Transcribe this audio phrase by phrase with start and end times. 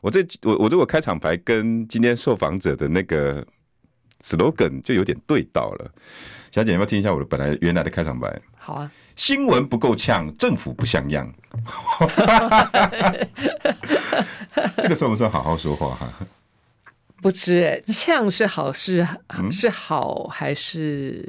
[0.00, 3.46] 我这我我如果开场白跟今天受访者的那个
[4.22, 5.90] slogan 就有点对到了。
[6.50, 8.40] 小姐，要不要听一下我的本来原来的开场白？
[8.56, 8.90] 好啊。
[9.14, 11.32] 新闻不够呛，政府不像样。
[14.78, 16.26] 这个算不算好好说话哈？
[17.20, 19.06] 不知哎，呛是好是
[19.52, 21.28] 是好还是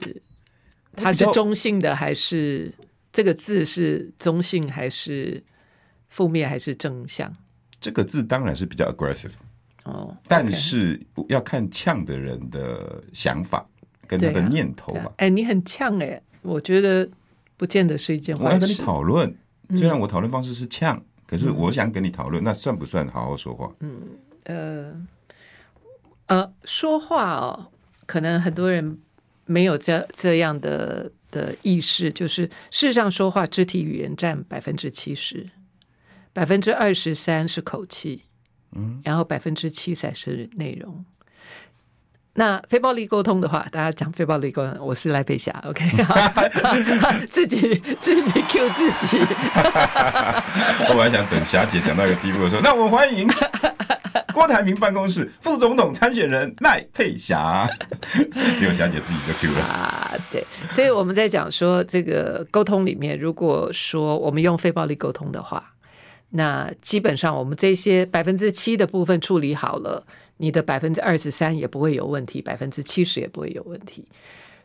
[0.96, 2.74] 它是中性的还是
[3.12, 5.44] 这个字是中性还是？
[6.10, 7.34] 负面还是正向？
[7.82, 9.32] 这个字当然是比较 aggressive
[9.84, 13.68] 哦，但是要看呛的人的想法
[14.08, 15.00] 跟他的念头吧。
[15.00, 17.10] 哎、啊啊欸，你很呛哎，我觉得
[17.58, 18.48] 不见得是一件坏事。
[18.48, 19.36] 我要跟你讨论，
[19.76, 23.70] 虽然我讨论方式是呛，嗯、可是我想跟你讨论，那算不算好好说话？
[23.80, 24.02] 嗯
[24.44, 24.94] 呃
[26.28, 27.68] 呃，说话哦，
[28.06, 29.00] 可能很多人
[29.46, 35.50] 没有这这样的的意识，就是事实上说话肢体语言占百分之七十。
[36.34, 38.24] 百分之二十三是口气，
[38.76, 41.04] 嗯，然后百分之七才是内容。
[42.36, 45.86] 那非暴力沟通的话，大家讲非暴力沟通，我是赖佩霞，OK，
[47.30, 49.18] 自己自己 Q 自己。
[50.88, 53.28] 我还想等霞姐讲到一个地步的时候，那我欢迎
[54.34, 57.70] 郭台铭办公室副总统参选人赖佩霞。
[58.58, 65.71] 结果霞姐自己就 Q 了啊，对，所以我们在讲说这个沟通里面，如果说我们用非暴力沟通的话。
[66.34, 74.08] 那基本上，我们这些百分之七的部分处理好了，你的百分之二十三也不会有问题，百分之七十也不会有问题。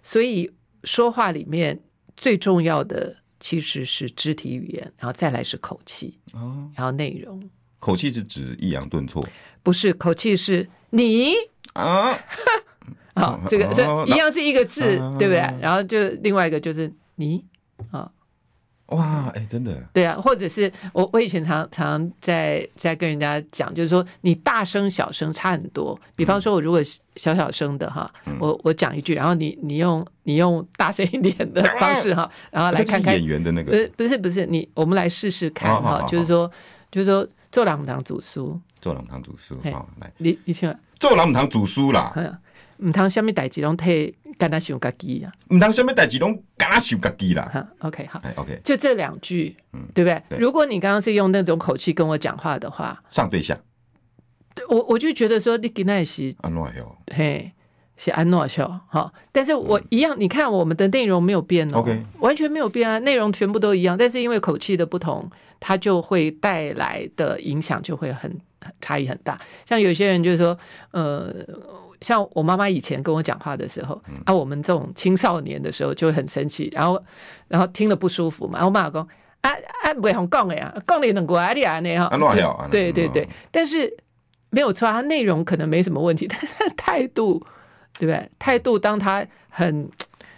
[0.00, 0.48] 所以
[0.84, 1.81] 说话里面
[2.16, 7.43] 最重要的其实是肢体语言，然后再来是口气，哦，然后内容。
[7.81, 9.26] 口气是指抑扬顿挫？
[9.65, 11.34] 不是，口气是你
[11.72, 12.16] 啊，
[13.16, 14.82] 好，这个这一样是一个字，
[15.19, 15.41] 对不对？
[15.60, 17.44] 然后就另外一个就是你
[17.91, 18.10] 啊。
[18.87, 25.99] 哇，哎、欸，真的，对啊，或者是我我以前常常在在跟人家讲，就是说你大声小声差很多。
[26.15, 26.81] 比方说，我如果
[27.17, 36.49] 小小声的哈，嗯、我我讲一句，然后你你用你用大声一点的方式哈， 然后来看看演员的那个，不是不是不是，你我们来试试看哈，就是说
[36.91, 42.15] 就是说做人不通煮书，做人不通煮书，好来，你你请，做人不通煮书啦。
[42.79, 45.33] 唔通下面代志拢替干那想家己啊？
[45.49, 47.49] 唔当什么代志拢干那想家己啦？
[47.53, 50.23] 哈，OK，好，OK，就这两句，嗯，对不对？
[50.29, 53.59] 对，如果你刚刚是用那种口气跟我讲话的话，上对下，
[54.55, 56.97] 对我我就觉得说你给那是安怎样？
[57.15, 57.53] 嘿，
[57.97, 58.81] 是安怎样？
[58.89, 65.31] 哈，但是我一样，嗯、你看我们的内容没有变哦，OK，完全没有变啊，内容全部都一样，但是因为口气的不同，
[65.61, 68.39] 它就会带来的影响就会很
[68.81, 69.41] 差异很大。
[69.65, 70.59] 像有些人就是说，
[70.91, 71.35] 呃。
[72.01, 77.03] 像我妈妈以前跟我讲话的时候，嗯、啊，我们这种青少年的时候就会很生气，然后，
[77.49, 78.59] 然后听了不舒服嘛。
[78.59, 79.07] 然后我妈讲，
[79.43, 79.51] 啊
[79.83, 83.29] 啊，不会讲的呀，讲你能过啊你啊，那哈，对对对。
[83.51, 83.95] 但是
[84.51, 87.39] 没有错，他内容可能没什么问题，但是态度，
[87.99, 88.31] 对不对？
[88.39, 89.89] 态度，当他很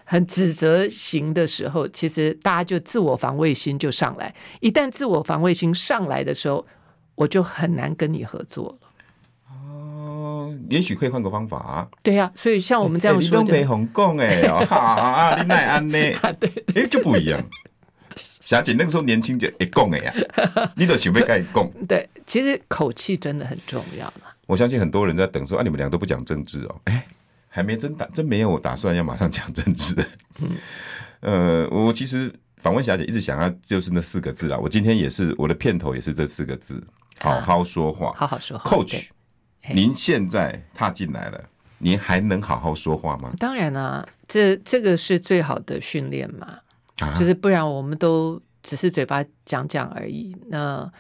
[0.05, 4.35] 很指责型的时候，其实大家就自我防卫心就上来。
[4.61, 6.67] 一旦自我防卫心上来的时候，
[7.15, 8.88] 我就很难跟你合作了。
[10.69, 11.89] 也许可以换个方法啊。
[12.03, 15.95] 对呀、啊，所以像我们这样说，你都没红讲哎， 哈，你奈安呢？
[16.39, 17.43] 对，哎，就不一样。
[18.17, 20.15] 霞姐那个时候年轻就会讲哎呀，
[20.75, 21.71] 你都准备该讲。
[21.87, 24.23] 对，其实口气真的很重要了。
[24.47, 27.07] 我相信很多人在等说啊，你们俩都不讲政治哦，哎，
[27.49, 29.95] 还没真打，真没有打算要马上讲政治。
[30.41, 30.49] 嗯，
[31.21, 36.83] 呃，我其实访问霞姐一直想要就是那四个字啊，我今天也是我的片头也是这四个字，
[37.21, 39.09] 好好说话，好好说话，Coach。
[39.75, 41.45] 您现在踏进来了，
[41.79, 43.33] 您还能好好说话吗？
[43.39, 46.59] 当然啊，这这个是最好的训练嘛，
[47.01, 50.35] 啊、就是不然我们都只是嘴巴讲讲而已。
[50.47, 50.91] 那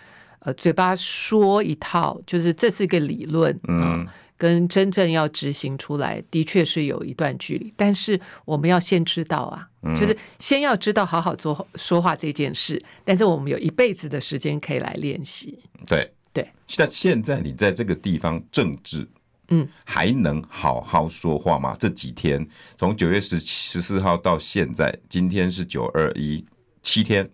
[0.41, 4.07] 呃，嘴巴说一套，就是这是一个理论，嗯，
[4.37, 7.73] 跟真正要执行出来的确是有一段距离。
[7.77, 12.81] 但是我们要先知道啊，嗯、就是先要知道好好做说话这件事。
[13.05, 16.13] 但是我们有一辈子的时间可以来练习，对。
[16.33, 19.09] 对，但现在你在这个地方政治，
[19.49, 21.75] 嗯，还能好好说话吗？
[21.79, 22.47] 这几天
[22.77, 26.45] 从九月十十四号到现在，今天是九二一，
[26.83, 27.29] 七天，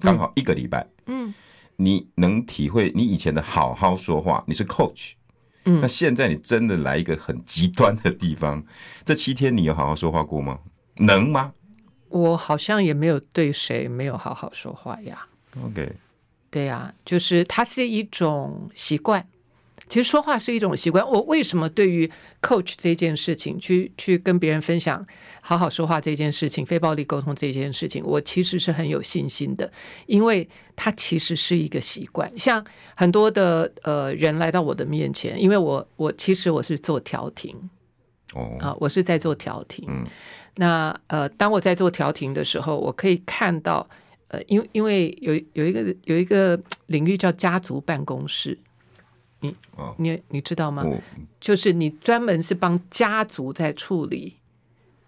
[0.00, 1.32] 刚好一个礼拜，嗯，
[1.76, 4.42] 你能体会你以前的好好说话？
[4.46, 5.12] 你是 coach，
[5.64, 8.64] 嗯，那现在你真的来一个很极端的地方，
[9.04, 10.58] 这七天你有好好说话过吗？
[10.96, 11.52] 能吗？
[12.08, 15.26] 我好像也没有对谁没有好好说话呀。
[15.64, 15.90] OK，
[16.52, 19.26] 对呀，就是它是一种习惯。
[19.88, 21.06] 其实说话是一种习惯。
[21.06, 22.10] 我为什么对于
[22.40, 25.04] coach 这件事情，去去跟别人分享
[25.42, 29.70] 好好说话这件事情，非暴力沟通这件事情，我其实是很有信心的，
[30.06, 32.30] 因为它其实是一个习惯。
[32.38, 32.64] 像
[32.94, 37.54] 很多的呃人来到我的面前，因为我我其实我是做调停，
[38.34, 39.84] 哦啊，我是在做调停。
[39.88, 40.06] 嗯，
[40.56, 43.86] 那呃，当我在做调停的时候，我可以看到
[44.32, 48.58] 呃，因为因为有有一个有一个领域叫家族办公室。
[49.44, 49.52] 你
[49.96, 50.84] 你你知道吗？
[51.40, 54.36] 就是你专门是帮家族在处理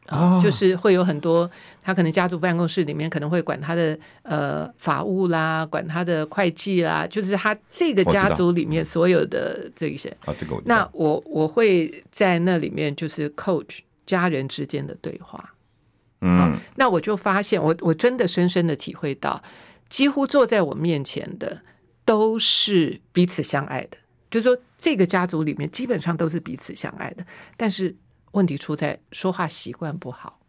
[0.07, 1.49] 啊，就是会有很多
[1.81, 15.54] 他可能家族办公室里面可能会管他的呃法务啦，管他的会计啦，就是他这个家族里面所有的这一些啊，这个那我我会在那里面就是 coach 家人之间的对话，
[16.25, 19.43] 嗯，那我就发现我我真的深深的体会到，
[19.89, 21.61] 几乎坐在我面前的
[22.05, 23.99] 都是彼此相爱的。
[24.31, 27.25] 就是说，这个家族里面基本上都是彼此相爱的，
[27.57, 27.95] 但是
[28.33, 30.41] 问题出在说话习惯不好。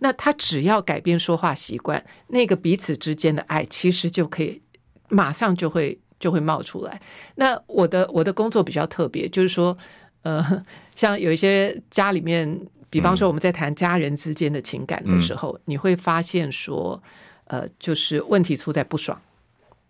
[0.00, 4.60] 那他只要改变说话习惯，那个彼此之间的爱其实就可以
[5.08, 7.00] 马上就会就会冒出来。
[7.36, 9.76] 那我的我的工作比较特别，就是说，
[10.22, 10.64] 呃，
[10.96, 17.02] 像有一些家里面，比方说我们在谈家人之间的情感的时候，嗯、你会发现说，
[17.44, 19.18] 呃，就是问题出在不爽，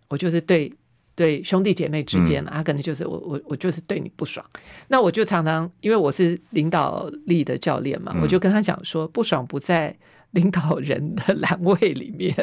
[0.07, 0.71] 我就是对。
[1.13, 4.43] 对兄弟姐妹之间嘛，他可能就是我我我就是对你不爽，
[4.87, 9.95] 那我就常常因为我是领导力的教练嘛，我就跟他讲说，不爽不在
[10.31, 12.33] 领导人的栏位里面，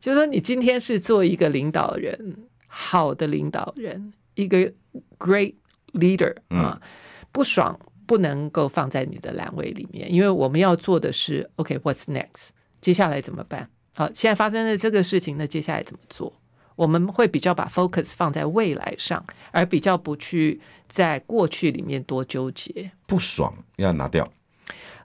[0.00, 2.36] 就是说你今天是做一个领导人，
[2.66, 4.72] 好的领导人，一个
[5.18, 5.54] great
[5.92, 6.80] leader 啊，
[7.30, 12.48] 不爽不能够放在你的栏位里面，因为我们要做的是 OK，what's next？
[12.80, 13.68] 接下来怎么办？
[13.92, 16.32] 好，现在发生的这个事情，那接下来怎么做？
[16.76, 22.90] 我们会比较把 focus 放在未来上，而比较不去在过去里面多纠结。
[23.06, 24.30] 不爽要拿掉。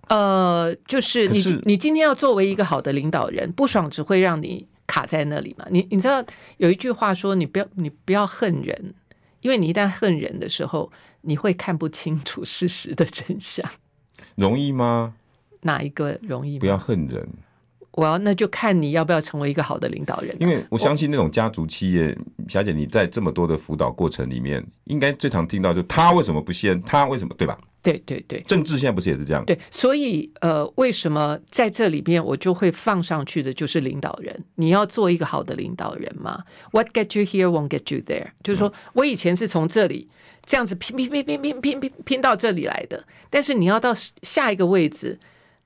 [0.10, 5.66] 呃，就是你是你今天要作为一个好的领导人，不爽只会让你卡在那里嘛。
[5.72, 6.22] 你你知道
[6.58, 8.94] 有一句话说，你不要你不要恨人，
[9.42, 10.92] 因为你一旦恨人的时候，
[11.22, 13.70] 你会看不清楚事实的真相。
[14.36, 15.16] 容易吗？
[15.62, 16.58] 哪一个容易？
[16.58, 17.28] 不要恨人。
[17.92, 20.36] 我要那就看你要不要成为一个好的领导人。
[20.40, 22.18] 因为我相信那种家族企业，
[22.48, 27.58] 小姐你在这么多的辅导过程里面，应该最常听到就是他为什么不先，他为什么对吧？
[27.84, 29.44] 对对对，政治现在不是也是这样？
[29.44, 34.40] 对，所以呃，为什么在这里面我就会放上去的就是领导人？
[34.56, 38.28] 你要做一个好的领导人嘛？What get you here won't get you there。
[38.44, 40.08] 就是说我以前是从这里
[40.46, 45.20] 这样子拼拼拼拼拼拼拼拼到这里来的，但是你要到下一个位置。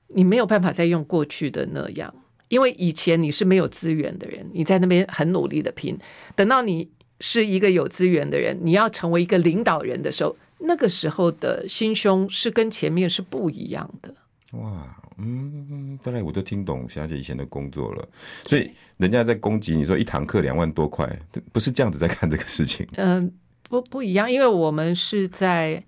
[0.08, 2.12] 你没有办法再用过去的那样，
[2.48, 5.98] 因为以前你是没有资源的人，你在那边很努力的拼。
[6.34, 6.88] 等到你
[7.20, 14.14] 是一个有资源的人，你要成为一个领导人的时候，那个时候的心胸是跟前面是不一样的。
[14.52, 18.08] 哇，嗯，大概我都听懂小姐以前的工作了。
[18.46, 21.06] 所以人家在攻击你说一堂课两万多块，
[21.52, 22.86] 不是这样子在看这个事情。
[22.94, 23.30] 嗯、
[23.68, 25.82] 不不一样，因为我们是在，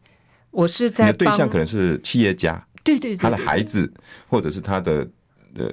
[0.51, 2.67] 我是在你的对象可能是企业家。
[2.89, 3.93] 对对，对，他的孩子，
[4.29, 5.07] 或者是他的
[5.55, 5.67] 呃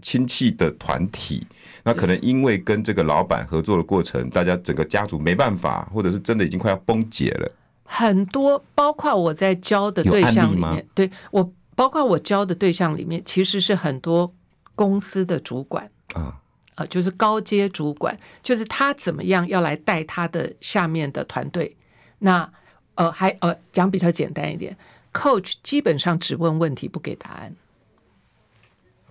[0.00, 1.46] 亲戚的团体，
[1.82, 7.50] 那可能因为跟这个老板合作的过程，大家整个家族没办法，或者是真的已经快要崩解了。
[7.84, 14.32] 很多，包括我在教的对象里面，对我，包括我教的对象里面，其实是很多
[14.74, 16.40] 公司的主管啊，
[16.74, 21.76] 呃，就是高阶主管，就是他怎么样要来带他的下面的团队。
[22.18, 22.50] 那
[22.96, 24.76] 呃，还呃，讲比较简单一点。
[25.16, 27.54] Coach 基本上只问问题不给答案。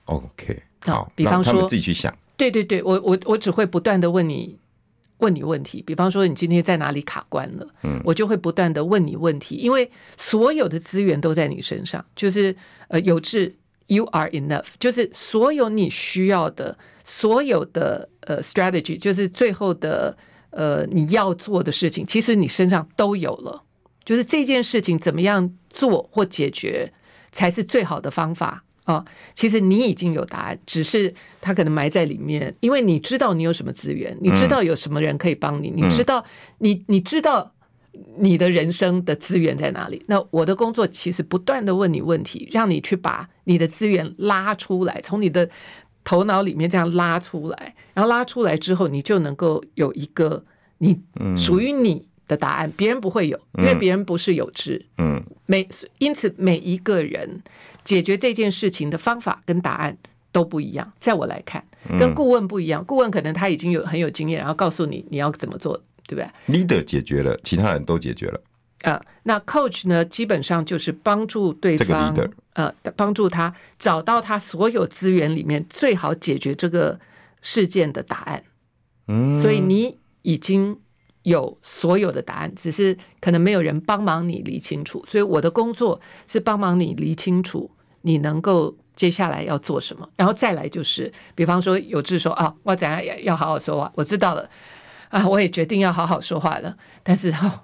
[0.06, 2.16] OK，好，比方说自己去想。
[2.38, 4.58] 对对对，我我我只会不断的问你
[5.18, 5.82] 问你问题。
[5.82, 12.56] 比方说你今天在哪里卡关了，嗯，我就会不断的问你问题，因为所有的资源都在你身上，就是
[12.90, 13.56] 呃有志
[13.88, 20.16] You are enough，就是所有你需要的所有的呃 strategy，就是最后的
[20.52, 23.64] 呃你要做的事情，其实你身上都有了。
[24.06, 26.94] 就是这件事情怎么样做或解决
[27.32, 29.04] 才是最好的方法啊？
[29.34, 36.24] 其实你已经有答案，只是它可能埋在里面，因为你知道你有什么资源，你知道有什么人可以帮你，你知道
[36.60, 37.52] 你你知道
[38.18, 40.06] 你的人生的资源在哪里。
[40.08, 45.50] 那我的工作其实不断的问你问题，让你去把你的资源拉出来，从你的
[46.04, 50.46] 头脑里面这样拉出来，然后拉出来之后，你就能够有一个
[50.78, 51.02] 你
[51.36, 52.08] 属于你。
[52.28, 54.86] 的答案，别人不会有，因为别人不是有知。
[54.98, 55.68] 嗯，每
[56.00, 57.42] 因此每一个人
[57.84, 59.98] 解决这件事情的方法跟答案
[60.32, 60.92] 都不一样。
[61.00, 61.64] 在我来看，
[62.00, 65.76] 跟顾问不一样，顾问可能他已经有很有经验，然后告诉你你要怎么做，
[66.08, 68.42] 对不对？Leader 解决了，其他人都解决了。
[68.82, 77.00] 呃，那 Coach 呢，基本上就是帮助对方，这个呃，帮助他找到他所有资源里面最好解决这个
[77.42, 78.44] 事件的答案。
[79.08, 80.78] 嗯，所以你已经
[81.26, 85.04] 有所有的答案，只是可能没有人帮忙你理清楚。
[85.08, 87.70] 所以我的工作是帮忙你理清楚，
[88.02, 90.08] 你能够接下来要做什么。
[90.16, 94.48] 然后再来就是，比方说有志说啊，我怎样要好好说话，我知道了
[95.10, 96.78] 啊，我也决定要好好说话了。
[97.02, 97.62] 但是哦，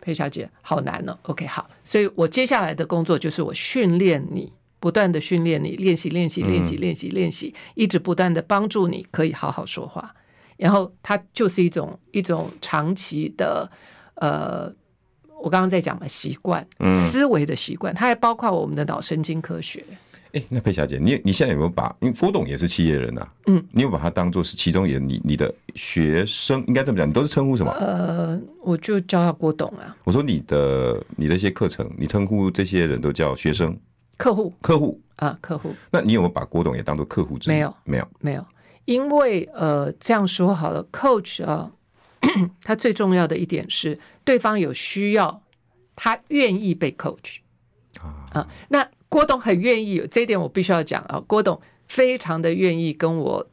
[0.00, 1.16] 裴小姐好难哦。
[1.22, 10.16] OK，好，所以我接下来的工作就是我训练你，不断的训练你，练习，练习，练习，练习，练习，一直不断的帮助你可以好好说话。
[10.58, 13.70] 然后它就是一种一种长期的，
[14.16, 14.70] 呃，
[15.40, 19.82] 我刚刚在讲嘛习惯，思维的习惯，它还包括我们的脑神经科学。
[20.32, 21.94] 哎，那佩小姐，你你现在有没有把？
[22.00, 26.62] 因为郭董也是企业人呐、啊，嗯，你有把他当做是其中一个你你的学生？
[26.66, 27.72] 应该这么讲，你都是称呼什么？
[27.72, 29.96] 呃，我就叫他郭董啊。
[30.04, 33.74] 我说你的你的一些课程，你称呼这些人都叫学生、
[34.18, 35.74] 客户、客户啊，客户。
[35.90, 37.48] 那你有没有把郭董也当做客户之？
[37.48, 38.44] 没有，没有，没有。
[38.88, 41.70] 因为呃，这样说好了，coach 啊，
[42.64, 45.42] 他最重要的一点是，对方有需要，
[45.94, 47.40] 他愿意被 coach
[48.32, 48.48] 啊。
[48.70, 51.22] 那郭董很愿意，这一点我必须要讲啊。
[51.26, 53.46] 郭董非常的愿意跟我，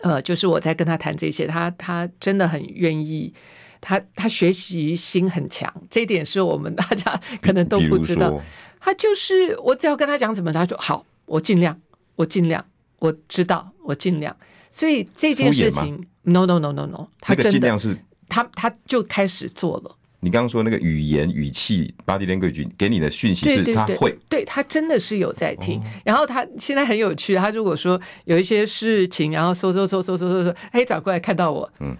[0.00, 3.34] 呃，就是我在跟他谈这些，他他真的很愿意，
[3.82, 8.40] 他他学习心很强，这一点是我们大家可能都不知道。
[8.80, 11.78] 他就是我只要跟他讲什么，他说好，我尽量，
[12.16, 12.64] 我尽量。
[13.04, 14.34] 我知道，我尽量。
[14.70, 17.94] 所以这件事情，no no no no no，他真的，那个尽量是
[18.30, 19.96] 他他就开始做了。
[20.20, 25.82] 你刚刚说那个语言语气，body language 给你的讯息是他会，对，对他真的是有在听。
[26.02, 31.94] 然后他现在很有趣，他如果说有一些事情，然后说说说说说说说，哎，转过来看到我，嗯，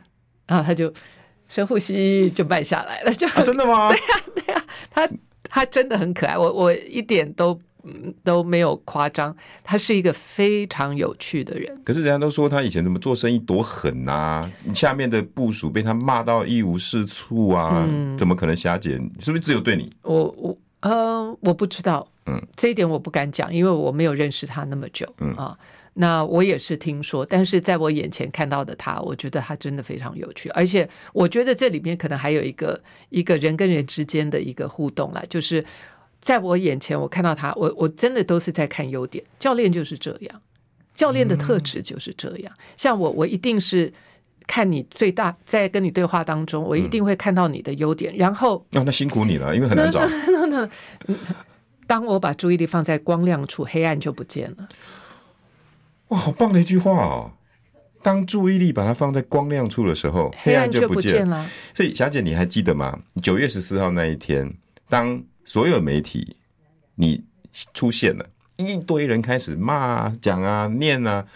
[0.47, 0.91] 然后他就
[1.49, 3.93] 深呼吸，就慢下来了，就真的吗？
[3.93, 5.11] 对呀对呀，他
[5.43, 7.61] 他真的很可爱，我我一点都。
[8.23, 11.81] 都没有夸张，他是一个非常有趣的人。
[11.85, 18.93] 可是人家都说他以前怎么做生意多狠啊，下面的部署被他骂到一无是处啊，嗯、怎么可能霞姐？
[19.21, 19.93] 是不是只有对你？
[20.03, 25.57] 我我呃，我不知道，嗯，这一点我不敢讲，因为我没有认识他那么久，嗯啊，
[25.95, 35.65] 那我也是听说，但是在我眼前看到的他，我觉得他真的非常有趣，而且我觉得这里面可能还有一个一个人跟人之间的一个互动啦，就是。
[36.25, 39.23] 在我眼前，我看到他，我我真的都是在看优点。
[39.39, 40.41] 教练就是这样，
[40.95, 42.51] 教练的特质就是这样。
[42.79, 43.93] 像我，我一定是
[44.47, 48.17] 看你最大，在跟你对话当中，我一定会看到你的优点。
[48.17, 50.01] 然后，哦，那辛苦你了，因为很难找。
[50.09, 50.71] 那那
[51.05, 51.15] 那，
[51.87, 54.67] 当我把注意力放在光亮处，黑暗就不见了。
[56.09, 57.33] 哇，好棒的一句话哦！
[58.03, 61.47] 当注意力把它放在光亮处的时候，黑暗就不见了。
[61.75, 62.99] 所以，霞姐，你还记得吗？
[63.23, 64.51] 九月十四号那一天，
[64.89, 65.23] 当。
[65.45, 66.37] 所有媒体，
[66.95, 67.23] 你
[67.75, 71.27] 出现了，一堆人开始骂、讲啊、念啊。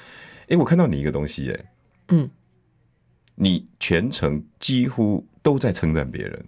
[0.49, 1.65] 哎，我看到你一个东西，哎，
[2.09, 2.31] 嗯，
[3.35, 6.47] 你全程几乎都在称赞别人，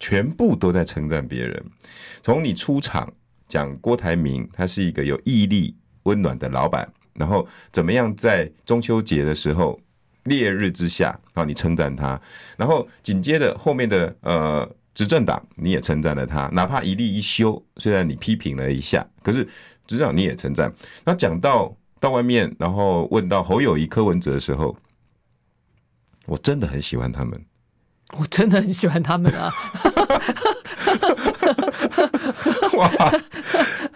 [0.00, 1.62] 全部都在称赞别人。
[2.22, 3.12] 从你出场
[3.46, 9.78] 讲郭台铭，他是一个有毅力、温暖的老板，然后怎么样在中秋节的时候
[10.22, 12.18] 烈日之下，然后你称赞他，
[12.56, 14.76] 然后紧接着后面的呃。
[14.94, 19.44] 执政党你也称赞了他，哪怕一例一休，虽然你批评了一下，可是
[19.86, 20.72] 执政党你也称赞。
[21.04, 24.76] 那讲到到外面，然后问到侯友谊、柯文哲的时候，
[26.26, 27.44] 我真的很喜欢他们，
[28.16, 29.52] 我真的很喜欢他们啊！
[32.74, 32.90] 哇，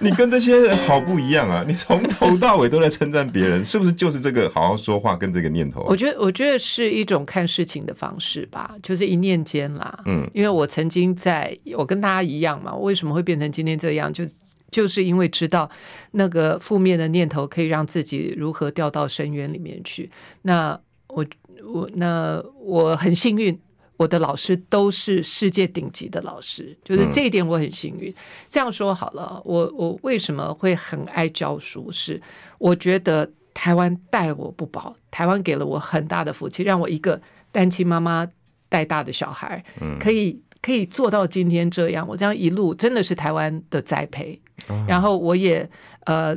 [0.01, 1.65] 你跟这些人好不一样啊！
[1.67, 5.87] 你从头到尾都在称赞别人，是不是就是这个好好说话跟这个念头啊？
[5.89, 10.03] 我觉得，我觉得是一种看事情的方式吧，就是一念间啦。
[10.07, 14.13] 嗯，因为我曾经在，我跟大家一样嘛，为什么会变成今天这样？
[14.13, 14.25] 就
[14.71, 15.69] 就是因为知道
[16.13, 20.11] 那个负面的念头可以让自己如何掉到深渊里面去。
[20.43, 20.79] 那
[21.09, 21.25] 我
[21.65, 23.59] 我那我很幸运。
[23.99, 28.15] 我的老师都是世界顶级的老师，就是这一点我很幸运。
[28.49, 31.93] 这样说好了，我我为什么会很爱教书？
[31.93, 32.19] 是
[32.59, 37.21] 我觉得台湾待我不薄，台湾给了我很大的福气，让我一个
[37.53, 38.27] 单亲妈妈
[38.71, 39.63] 带大的小孩，
[40.01, 42.07] 可以可以做到今天这样。
[42.09, 44.41] 我这样一路真的是台湾的栽培，
[44.87, 45.69] 然后我也
[46.07, 46.35] 呃。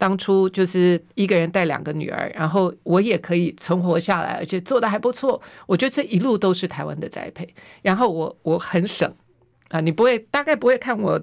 [0.00, 5.38] 当初就是一个人带两个女儿，然后我也可以存活下来，而且做得还不错。
[5.66, 7.46] 我觉得这一路都是台湾的栽培。
[7.82, 9.14] 然后我我很省
[9.68, 11.20] 啊，你不会大概不会看我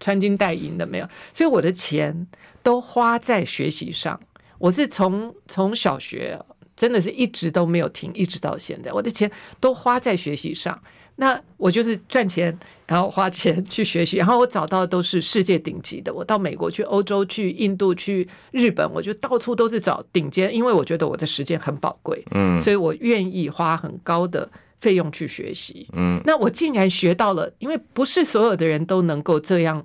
[0.00, 2.26] 穿金戴银的没有，所以我的钱
[2.62, 4.18] 都花在学习上。
[4.56, 6.40] 我是从从小学
[6.74, 10.82] 真的是一直都没有停，一直到现在，我的钱都花在学习上。
[11.16, 12.56] 那我就是赚钱，
[12.88, 16.12] 然后花钱去学习，然后我找到的都是世界顶级的。
[16.12, 26.20] 我到美国去、欧洲去、印度去、日本，我就到处都是找顶尖，因为我觉得我的时间很宝贵，嗯，所以我愿意花很高的费用去学习，嗯。
[26.26, 29.84] 那我竟然学到了，因为不是所有的人都能够这样。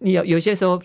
[0.00, 0.80] 你有有些时候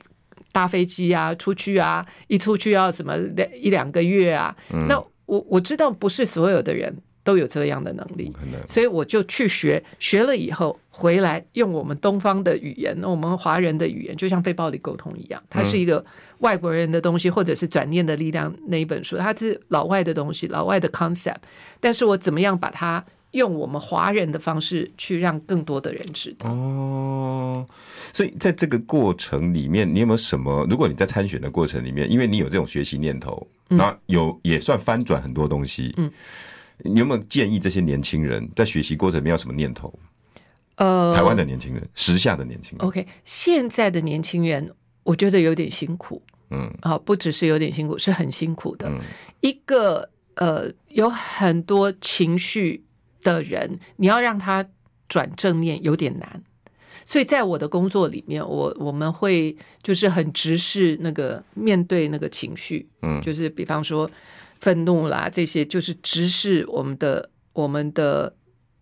[0.51, 4.97] 搭飞机啊，出去啊，一出去要什么两一两个月啊，嗯，那
[5.27, 6.97] 我我知道不是所有的人。
[7.23, 8.31] 都有这样的能力，
[8.67, 16.03] 所以我就去学，学了以后回来用我们东方的语言，我们华人的语言，就像被暴力沟通一样，它是一个
[16.39, 21.37] 外国人的东西，或者是转念的力量那一本书，它是老外的东西，老外的 concept，
[21.79, 26.49] 但是我怎么样把它用我们华人的方式去让更多的人知道？
[26.49, 27.65] 哦，
[28.11, 30.67] 所以在这个过程里面，你有没有什么？
[30.69, 36.11] 如果你在参选的过程里面，因为你有这种学习念头，那有也算翻转很多东西，嗯。
[36.79, 39.93] 你有没有建议这些年轻人在学习过程里面有什么念头？
[40.75, 42.87] 呃，台湾的年轻人，时下的年轻人。
[42.87, 44.69] OK，现在的年轻人，
[45.03, 46.21] 我觉得有点辛苦。
[46.49, 48.89] 嗯，啊，不只是有点辛苦，是很辛苦的。
[48.89, 48.99] 嗯，
[49.41, 52.83] 一个呃，有很多情绪
[53.21, 54.65] 的人，你要让他
[55.07, 56.43] 转正念有点难。
[57.05, 62.89] 所以在我的工作里面，我我们会就是很直视那个面对那个情绪。
[63.03, 64.09] 嗯，就是比方说。
[64.63, 68.33] 愤怒啦，这些就是直视我们的我们的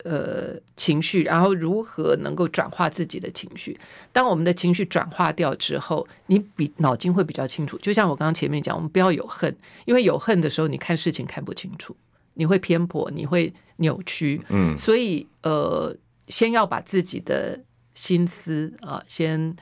[0.03, 3.75] 呃情绪，然后如何能够转化自己的情绪。
[4.13, 7.79] 当我们的情绪转化掉之后，你比脑筋会比较清楚。
[7.79, 9.51] 就像我刚刚前面讲，我们不要有恨，
[9.85, 11.95] 因为有恨的时候，你看事情看不清楚，
[12.35, 14.39] 你会偏颇，你会扭曲。
[14.49, 15.97] 嗯，所以呃，
[16.27, 17.59] 先要把自己的
[17.95, 19.55] 心思啊，先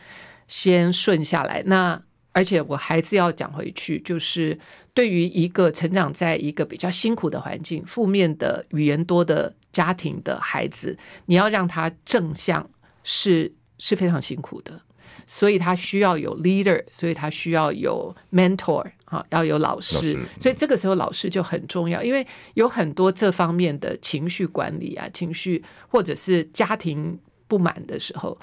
[0.50, 1.63] 先顺下来。
[1.65, 4.58] 那而且我还是要讲回去，就是
[4.94, 12.70] 对于一个成长在一个比较辛苦的环境、负面的语言多的家庭的孩子，你要让他正向
[13.04, 14.80] 是是非常辛苦的，
[15.26, 28.39] 所以他需要有 leader，所以他需要有 mentor 啊，要有老师，老师，所以这个时候老师就很重要，因为有很多这方面的情绪管理啊、情绪或者是家庭不满的时候。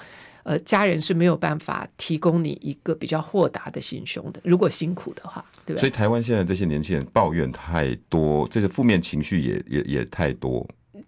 [0.47, 4.39] 呃，家人是没有办法提供你一个比较豁达的心胸的。
[4.45, 5.81] 如果辛苦的话，对吧？
[5.81, 10.65] 所以台湾现在这些年轻人抱怨太多，这些负面情绪也也也太多。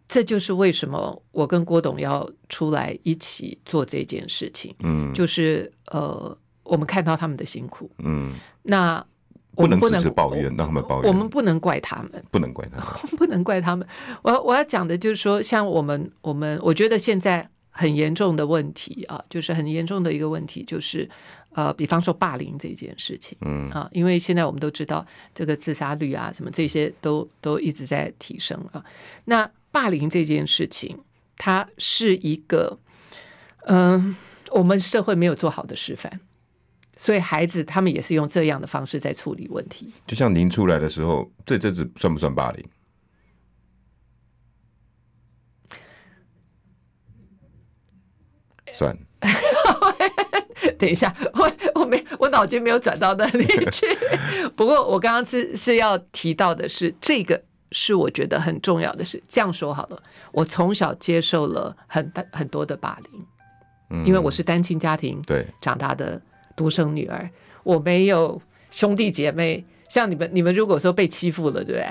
[0.10, 4.76] 这就是为什么我跟郭董要出来一起做这件事情。
[4.80, 7.90] 嗯，就是呃，我们看到他们的辛苦。
[8.00, 9.02] 嗯，那
[9.56, 11.10] 我们不能只是抱怨，让他们抱怨。
[11.10, 13.88] 我们不能怪他们，不能怪他们， 不能怪他们。
[14.22, 17.50] 我我要讲的就是说，像我们我们，我觉得现在。
[17.80, 21.10] 很严重的问题啊，就是很严重的一个问题，就是
[21.54, 28.84] 呃，比方说霸凌这件事情，嗯啊，因为现在我们都知道这个自杀率啊，什么这些都都一直在提升啊。
[29.24, 31.00] 那霸凌这件事情，
[31.38, 32.78] 它是一个
[33.68, 34.18] 嗯、
[34.50, 36.20] 呃，我们社会没有做好的示范，
[36.98, 39.94] 所以孩子他们也是用这样的方式在处理问题。
[40.06, 42.66] 就像您出来的时候，这这子算不算霸凌？
[48.80, 48.98] 算，
[50.80, 53.86] 等一下，我我没我脑筋没有转到那里 去。
[54.56, 57.42] 不过我刚刚是是要提到的是，这个
[57.74, 62.98] 是我觉得很重要的事，这样说好了，我从小接受了很大很多的霸
[63.90, 66.22] 凌，因为我是单亲家庭对长大的
[66.56, 67.30] 独生女儿，
[67.64, 71.86] 我没有兄弟姐妹，像你们，你们如果说被欺负了，对不对？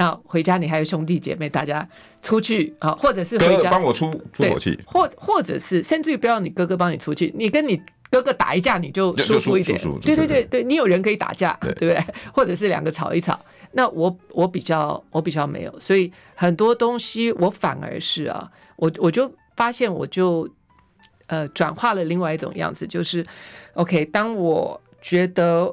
[0.00, 1.86] 那回家你还有兄弟姐妹，大家
[2.22, 7.78] 出去啊，或者是回家帮我出出口气，或或者是甚至于不要你哥哥帮你出去，你跟你
[8.10, 12.02] 哥哥打一架你就舒服一点，对对对对，你有人可以打架，对不对？
[12.32, 13.38] 或者是两个吵一吵，
[13.72, 20.48] 那我我比较我比较没有，所以很多东西我反而是啊，我我就发现我就
[21.26, 23.26] 呃转化了另外一种样子，就是
[23.74, 25.70] OK，当我觉得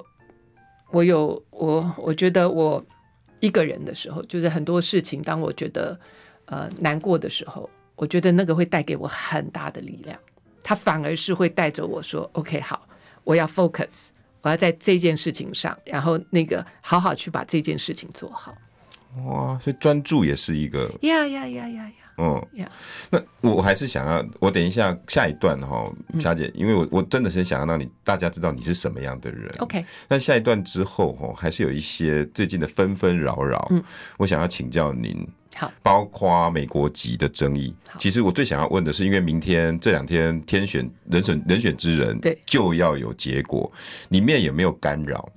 [0.91, 2.85] 我有我我觉得我。
[3.39, 5.21] 一个人的时候，就是很多事情。
[5.21, 6.00] 当我觉得
[6.45, 10.17] 呃难过的时候，我觉得那个会带给我很大的力量。
[10.63, 12.88] 他反而是会带着我说：“OK，好，
[13.23, 14.10] 我要 focus，
[14.41, 18.54] 我要在这件事情上，然后那个好好去把这件事情做好。”
[19.26, 20.93] 哇，所以专注也是一个。
[21.02, 22.06] 呀呀呀呀呀！
[22.17, 22.47] 嗯，
[23.10, 29.49] 那我还是想要，我等一下下一段哈，霞姐，因为我我真的是想要让你大家知道你是什么样的人。
[29.60, 33.84] OK，那下一段之后哈，还是有一些最近的纷纷扰扰，嗯，
[34.17, 35.27] 我想要请教您。
[35.56, 37.73] 好，包括美国籍的争议。
[37.97, 43.71] 其实我最想要问的是，因为明天这两天天选人选人选之人，对，就要有结果，
[44.10, 45.27] 里面有没有干扰？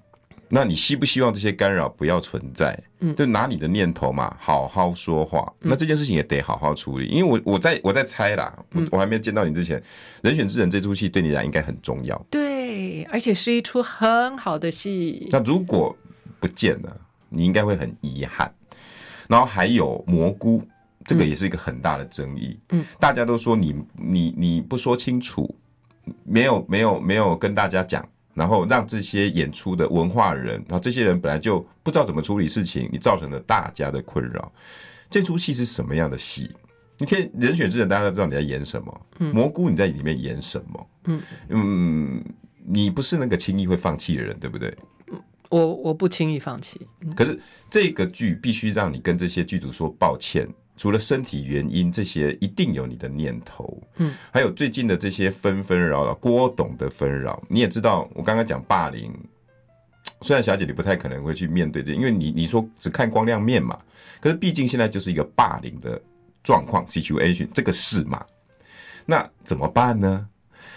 [0.53, 2.77] 那你希不希望这些干扰不要存在？
[2.99, 5.51] 嗯，就拿你的念头嘛，好好说话。
[5.61, 9.81] 那这件事情也得好好处理，因为我我在我在猜啦，我我还没见到你之前，
[10.23, 12.27] 人选之人这出戏对你来讲应该很重要。
[12.29, 15.29] 对，而且是一出很好的戏。
[15.31, 15.97] 那如果
[16.41, 18.53] 不见了，你应该会很遗憾。
[19.29, 20.61] 然后还有蘑菇，
[21.05, 22.59] 这个也是一个很大的争议。
[22.71, 25.55] 嗯，大家都说你你你不说清楚，
[26.25, 28.05] 没有没有没有跟大家讲。
[28.35, 34.53] 然后让这些演出的文化人，然后这些人本来就不知道怎么处理事情，你造成了大家的困扰。
[35.09, 36.51] 这出戏是什么样的戏？
[36.99, 39.01] 你可以《人选之人》，大家都知道你在演什么。
[39.19, 40.91] 嗯，蘑菇你在里面演什么？
[41.05, 42.25] 嗯嗯，
[42.65, 44.73] 你不是那个轻易会放弃的人，对不对？
[45.49, 46.81] 我我不轻易放弃。
[47.17, 50.47] 可是这个剧必须让你跟这些剧组说抱歉。
[50.81, 53.79] 除了身体原因，这些一定有你的念头。
[53.99, 58.09] 嗯，还有最近的这些纷纷扰扰，郭董的纷扰，你也知道。
[58.15, 59.13] 我刚刚讲霸凌，
[60.23, 63.79] 虽然小姐你不太可能会去面对这，因为你你说只看光亮面嘛。
[64.23, 66.01] 可是毕竟现在就是一个霸凌的
[66.43, 68.25] 状况 situation 这个事嘛。
[69.05, 70.27] 那怎么办呢？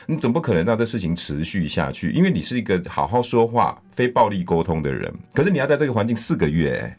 [0.05, 5.09] 你总不可能让这事情持续下去，因为你是一个好好说话、非暴力沟通的人。
[5.33, 6.97] 可是你要在这个环境四个月，欸，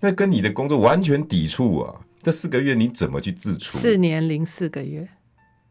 [0.00, 1.94] 那跟你的工作完全抵触啊！
[2.22, 3.78] 这四个月你怎么去自处？
[3.78, 5.08] 四年零四个月。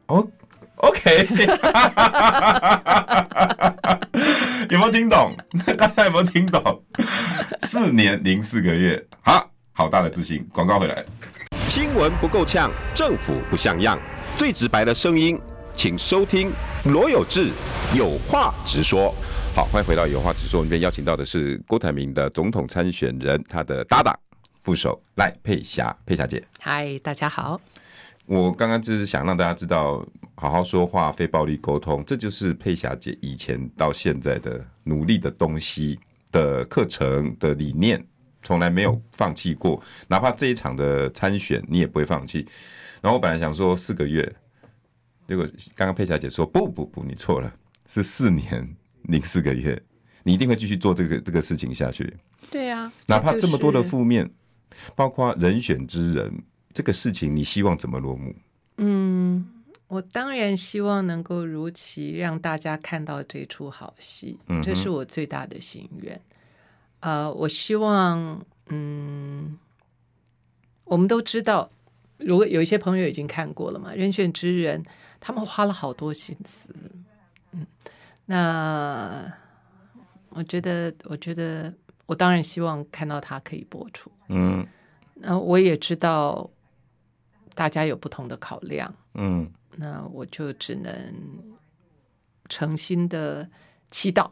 [0.08, 0.26] 哦
[0.78, 1.28] ，OK，
[4.70, 5.36] 有没有听懂？
[5.78, 6.84] 大 家有没有听懂？
[7.62, 10.48] 四年零四个月，好，好大的自信。
[10.54, 11.06] 广告回来，
[11.68, 14.00] 新闻不够呛，政府不像样，
[14.38, 15.40] 最直白的声音，
[15.76, 16.52] 请收听
[16.86, 17.50] 罗有志
[17.96, 19.14] 有话直说。
[19.56, 20.60] 好，欢迎回到有话直说。
[20.60, 24.14] 我们这边邀请到的是郭台铭的总统参选人，他的搭档。
[24.64, 27.62] 副手赖佩霞，佩霞姐，嗨，大家好。
[28.26, 35.98] 我刚刚就是想让大家知道，好好说话，非暴力沟通，这就是佩霞姐以前到现在的努力的东西
[36.34, 38.06] 的课程的理念，
[38.44, 39.82] 从来没有放弃过。
[40.10, 42.46] 哪怕这一场的参选，你也不会放弃。
[43.00, 44.36] 然后我本来想说四个月，
[45.30, 47.50] 结果刚刚佩霞姐说不不不，你错了，
[47.88, 48.76] 是四年
[49.08, 49.82] 零四个月，
[50.24, 52.16] 你一定会继续做这个这个事情下去。
[52.50, 54.32] 对啊，哪怕这么多的负面。
[54.94, 58.36] 包括人选之人这个事情，你希望怎么落幕？
[58.78, 59.48] 嗯，
[59.88, 66.20] 我当然希望能够如期让大家看到这出好戏，这是我最大的心愿。
[67.00, 69.58] 呃，我希望，嗯，
[70.84, 71.72] 我们都知道，
[72.18, 74.84] 如果有一些朋友已经看过了嘛，人选之人
[75.22, 76.76] 他们花了好多心思，
[77.54, 77.66] 嗯，
[78.26, 79.32] 那
[80.30, 81.74] 我觉得，我觉得。
[82.08, 84.64] 我当然希望看到它可以播出，嗯，
[85.16, 86.48] 那我也知道
[87.56, 90.94] 大家有不同的考量，嗯，那我就只能
[92.48, 93.50] 诚心的
[93.90, 94.30] 祈祷，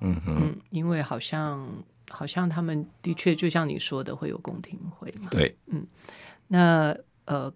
[0.00, 0.38] 嗯哼。
[0.40, 1.68] 嗯，因为好像
[2.08, 5.86] 好像他们的确就像你说的会有公听会嘛，对，嗯，
[6.48, 7.52] 那呃。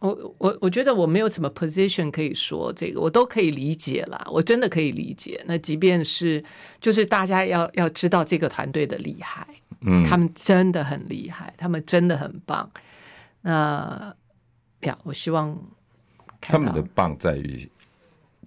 [0.00, 5.42] 我我我觉得我没有什么 position 可以说这个，我都可以理解啦，我真的可以理解。
[5.46, 6.44] 那即便是
[6.80, 9.46] 就是大家要要知道这个团队的厉害，
[9.80, 12.70] 嗯，他们真的很厉害，他们真的很棒。
[13.40, 14.14] 那
[14.80, 15.58] 呀，我希望
[16.40, 17.66] 他们的棒在于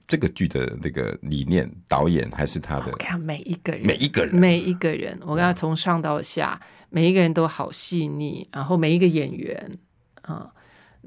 [0.07, 2.91] 这个剧的那个理念，导演还是他的。
[2.91, 9.77] 我看每一个人，每一个人，每一个人，我跟他从上到下，每一个人都好细腻，然后每一个演员
[10.21, 10.51] 啊。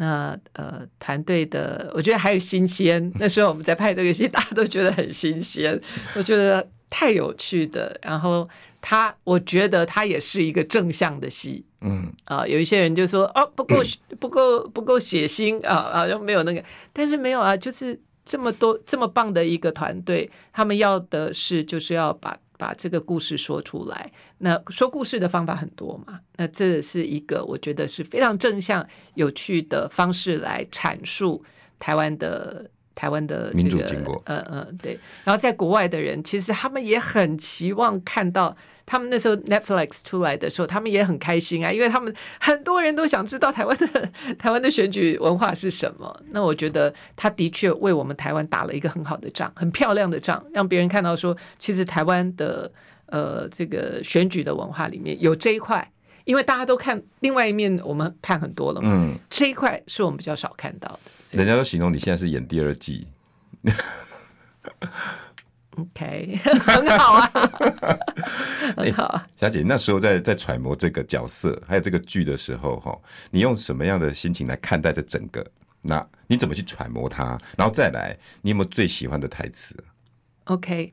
[0.00, 3.12] 那呃，团队的我觉得还有新鲜。
[3.18, 5.78] 那时候我们在拍这个戏，大家都觉得很新鲜，
[6.14, 7.98] 我觉得太有趣的。
[8.02, 8.48] 然后
[8.80, 11.64] 他，我觉得他也是一个正向的戏。
[11.80, 13.82] 嗯啊，有一些人就说哦，不够
[14.18, 16.62] 不够不够血腥啊啊，像没有那个。
[16.92, 22.38] 但是没有啊，就是这么多这么棒的一个团队，他们要的是就是要把。
[22.58, 31.42] 把这个故事说出来，那说故事的方法很多嘛，那这是一个我觉得是非常正向、有趣的方式来阐述
[31.78, 34.98] 台湾的台湾的这个民主经过，嗯嗯，对。
[35.24, 38.54] 然后在国外的人，其实他们也很期望看到。
[38.88, 46.22] 他们那时候 Netflix 出来的时候，他们也很开心啊，因为他们很多人都想知道台湾的 台湾的选举文化是什么。
[46.30, 52.72] 那我觉得他的确为我们台湾打了一个很好的仗，很漂亮的仗，让别人看到说，其实台湾的
[53.06, 55.92] 呃这个选举的文化里面有这一块。
[56.24, 58.90] 因为大家都看另外一面，我们看很多了嘛。
[58.92, 61.38] 嗯，这一块是我们比较少看到的。
[61.38, 63.06] 人家都形容你现在是演第二季。
[65.78, 67.30] OK， 很好啊，
[68.76, 69.26] 很好啊。
[69.38, 72.98] 小姐，那时候在在揣摩这个角色还有这个剧的时候，哈，
[73.30, 75.46] 你用什么样的心情来看待这整个？
[75.80, 77.38] 那你怎么去揣摩它？
[77.56, 79.76] 然后再来，你有没有最喜欢的台词
[80.46, 80.92] ？OK，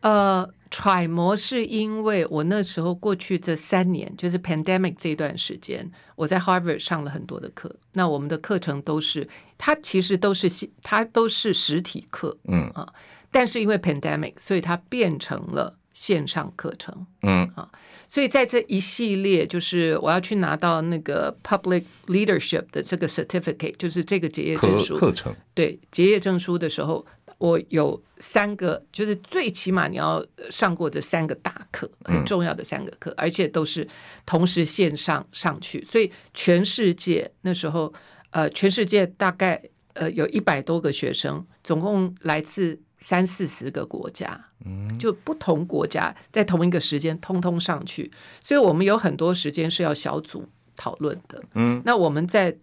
[0.00, 7.72] 呃，揣摩是因为我那时候过去这三年，就是 pandemic 这段时间，我在 Harvard 上了很多的课。
[7.92, 10.50] 那我们的课程都是，它其实都是
[10.82, 12.92] 它都是实体课，嗯啊。
[13.34, 17.04] 但是因为 pandemic，所以它变成了线上课程。
[17.22, 17.68] 嗯啊，
[18.06, 25.34] 所以在这一系列，就是我要去拿到那个 public leadership 的这个 certificate，就是这个结业证书课程。
[25.52, 27.04] 对，结业证书的时候，
[27.38, 33.84] 我有三个，就是最起码你要上过这三个大课，很重要的三个课，而且都是
[34.24, 35.84] 同时线上上去。
[35.84, 37.92] 所以全世界那时候，
[38.30, 39.60] 呃，全世界大概
[39.94, 42.80] 呃有一百多个学生，总共来自。
[43.04, 51.44] 三四十个国家，嗯就不同国家在同一个时间通通上去，所以我们有很多时间是要小组讨论的。
[51.52, 52.56] 嗯，那我们在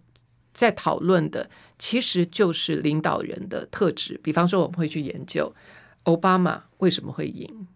[0.52, 5.54] 在讨论的其实就是领导人的特质，比方说我们会去研究
[6.02, 7.68] 奥巴马为什么会赢，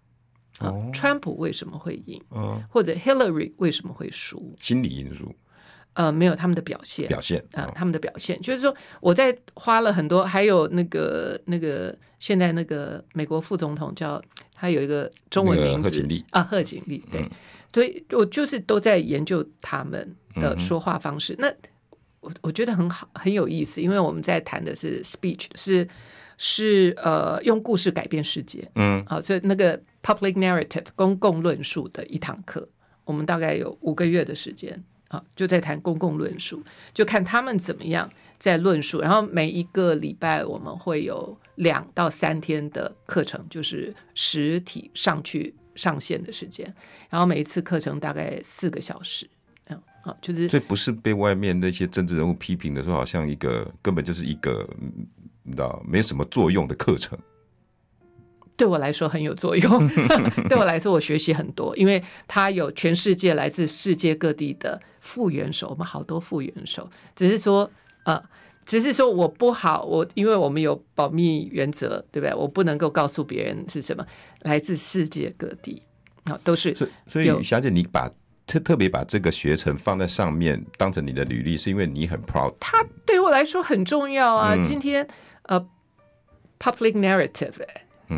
[0.59, 2.21] 啊，川普为什么会赢，
[2.69, 5.33] 或者 Hillary 为什么会输，心理因素。
[5.97, 14.23] 呃，没有他们的表现，表现啊、呃，他们的表现，就是说，我在花了很多，还有那个那个现在那个美国副总统叫
[14.55, 17.31] 他有一个中文名字，贺锦丽啊，贺锦丽，对，嗯、
[17.73, 21.33] 所以我就是都在研究他们的说话方式。
[21.33, 21.55] 嗯、那
[22.21, 25.89] 我我觉得很好，很有意思，因为我们在谈的是 speech，是
[26.37, 32.69] 是呃用故事改变世界，嗯，好，所以那个 public narrative 公共论述的一堂课，
[33.07, 34.85] 我们大概有五个月的时间。
[35.09, 39.01] 啊，就在谈公共论述，就看他们怎么样在论述。
[39.01, 46.67] 然后每一个礼拜我们会有两到三天的课程，就是实体上去上线的时间。
[47.09, 49.29] 然后每一次课程大概四个小时，
[49.69, 54.69] 嗯，啊，就是这不是被外面那些政治人物批评的说，好像一个根本就是一个
[55.45, 57.17] 你知道没什么作用的课程。
[58.57, 59.89] 对我来说很有作用，
[60.49, 67.71] 对我来说我学习很多，因为他有全世界来自世界各地的副元首，我们好多副元首，只是说
[68.05, 68.23] 呃，
[68.65, 72.35] 只是说我不好，我因为我们有保密原则，对不对？
[72.35, 74.05] 我不能够告诉别人是什么
[74.41, 75.83] 来自世界各地
[76.25, 76.75] 啊，都是。
[77.07, 78.11] 所以，小姐，你把
[78.47, 82.55] 特特别把这个学程放在上面，当成你的履历，是因为你很 proud。
[82.59, 85.07] 他对我来说很重要啊，嗯、今天
[85.43, 85.61] 呃
[86.59, 87.53] ，public narrative。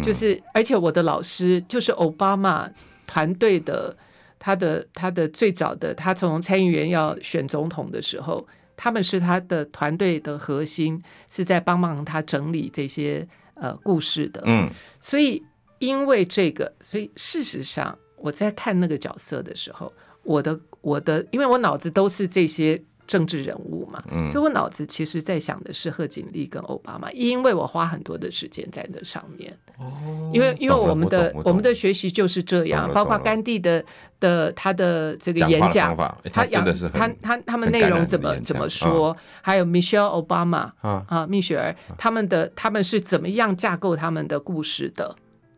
[0.02, 2.68] 就是，而且我的老师就是奥巴马
[3.06, 3.96] 团队的，
[4.38, 8.46] 他的他的最早的，他从参议员要选总统的时候，
[8.76, 14.42] 他们是他的团队的核心，是在帮忙他整理这些呃故事的。
[14.46, 14.68] 嗯，
[15.00, 15.42] 所以
[15.78, 22.82] 因为这个，所以事实上我在看那个角色的时候，我的我的，因为我脑子都是这些。
[23.08, 29.52] 政治人物嘛，嗯，所以我脑子其实在想的是贺锦丽跟奥巴马，因为我花很多的时间在那上面。
[29.78, 33.82] 哦，因为因为我们的我，们的学习就是这样，包括甘地的
[34.20, 35.96] 的他的这个演讲，
[36.30, 45.16] 他讲他他他们内容怎么怎么说，还有 Michelle Obama 啊啊蜜雪儿他们的他们是怎么样架构他们的故事的？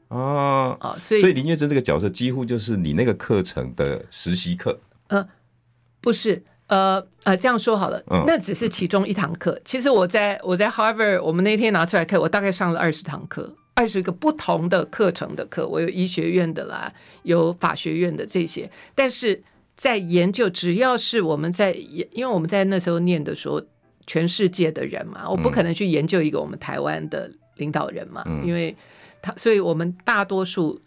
[0.08, 5.26] 啊啊，所以所以林月珍这个角色几乎就是你那个课程的实习课，呃，
[6.00, 6.44] 不是。
[6.70, 9.60] 呃呃，这样说好了，那只是其中一堂课。
[9.64, 15.66] 其实我在我在 Harvard，我们那天拿出来课，我大概上了二十堂课，二十个不同的课程的课。
[15.66, 16.92] 我有医学院的啦，
[17.24, 18.70] 有法学院的这些。
[18.94, 19.42] 但是
[19.76, 23.60] 在研究，只要是我们在，因为我们在那时候念的时候，
[24.06, 28.76] 全世界的人嘛，我不可能去研究一个我们台湾的领导人嘛，因为
[29.20, 30.80] 他，所以我们大多数。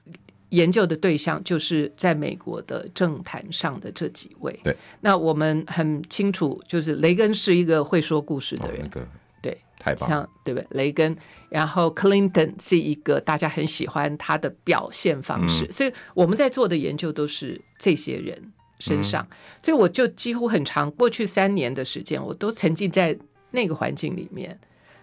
[0.53, 4.57] 研究的对象就是在美国的政坛上的这几位。
[4.63, 8.81] 对，那我们很清楚，就是雷根是一个会说故事的人。
[8.81, 9.07] 哦那个、
[9.41, 10.67] 对，太棒，像对不对？
[10.69, 11.17] 雷根，
[11.49, 19.25] 然后 Clinton 是一个大家很喜欢他的表现方式，嗯、所以我们在做的研究都是这些人身上。
[19.31, 23.17] 嗯、所以我就几乎很长，过去三年的时间，我都沉浸在
[23.49, 24.59] 那个环境里面。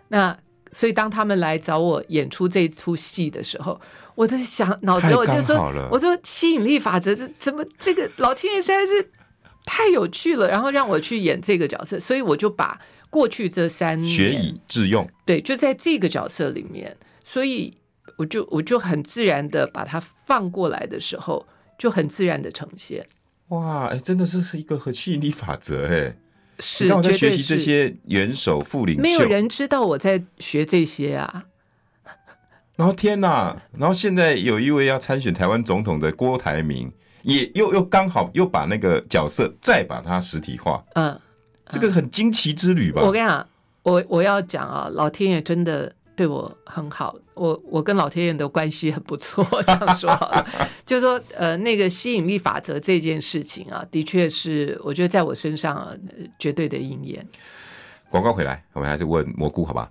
[0.07, 0.39] 那
[0.73, 3.81] 所以当他们来找我演出这出戏的时候，
[4.15, 5.57] 我在想，脑子我就说，
[5.91, 9.11] 我说吸引力法则，这怎么这个老天爷实在是
[9.65, 17.77] 太有趣了，然后让我去演这个角色，所以我就把过去这三年学以致用，对，就在这个角色里面，所以
[18.17, 21.47] 我就我就很自然的把它放过来的时候，
[21.79, 23.05] 就很自然的呈现。
[23.49, 26.17] 哇，哎，真的是一个很吸引力法则哎。
[26.61, 31.45] 是，你看我在学习这些元首副领袖，没有人知道我在学这些啊。
[32.77, 36.93] 然后天哪，然后现在有一位要参选台湾总统的郭台铭，
[37.23, 40.85] 也又又刚好又把那个角色再把它实体化。
[40.95, 41.19] 嗯，
[41.69, 43.03] 这个很惊奇之旅吧？
[43.03, 43.49] 我跟你讲，
[43.83, 45.93] 我我要讲啊，老天爷真的。
[46.21, 50.47] 对我很好，我我跟老天爷的关系很不错， 这样说好了，
[50.85, 55.95] 就是说，呃，那个吸引力法则这件事情啊，的确是我觉得在我身上、啊、
[56.39, 57.27] 绝对的应验。
[58.11, 59.91] 广告回来，我们还是问蘑菇，好吧？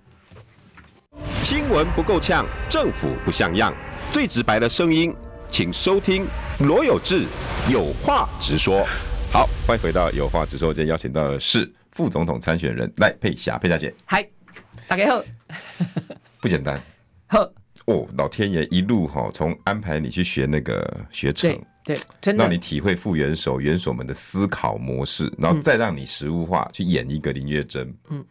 [1.42, 3.74] 新闻不够呛，政府不像样，
[4.12, 5.12] 最直白的声音，
[5.50, 6.24] 请收听
[6.60, 7.24] 罗有志
[7.68, 8.86] 有话直说。
[9.32, 13.92] 好，欢迎回到有话直说，今天邀请到的是副总统参选人赖佩霞，佩霞姐。
[14.04, 14.24] 嗨，
[14.86, 15.24] 大家好。
[16.40, 16.80] 不简单，
[17.28, 17.52] 呵。
[17.86, 21.50] 哦，老天爷一路哈，从安排你去学那个学程，
[21.82, 22.44] 对，对，真的。
[22.44, 28.24] 让你体会副元首、元首们的思考模式，然后再让你实物化、嗯、去演一个林月珍，嗯，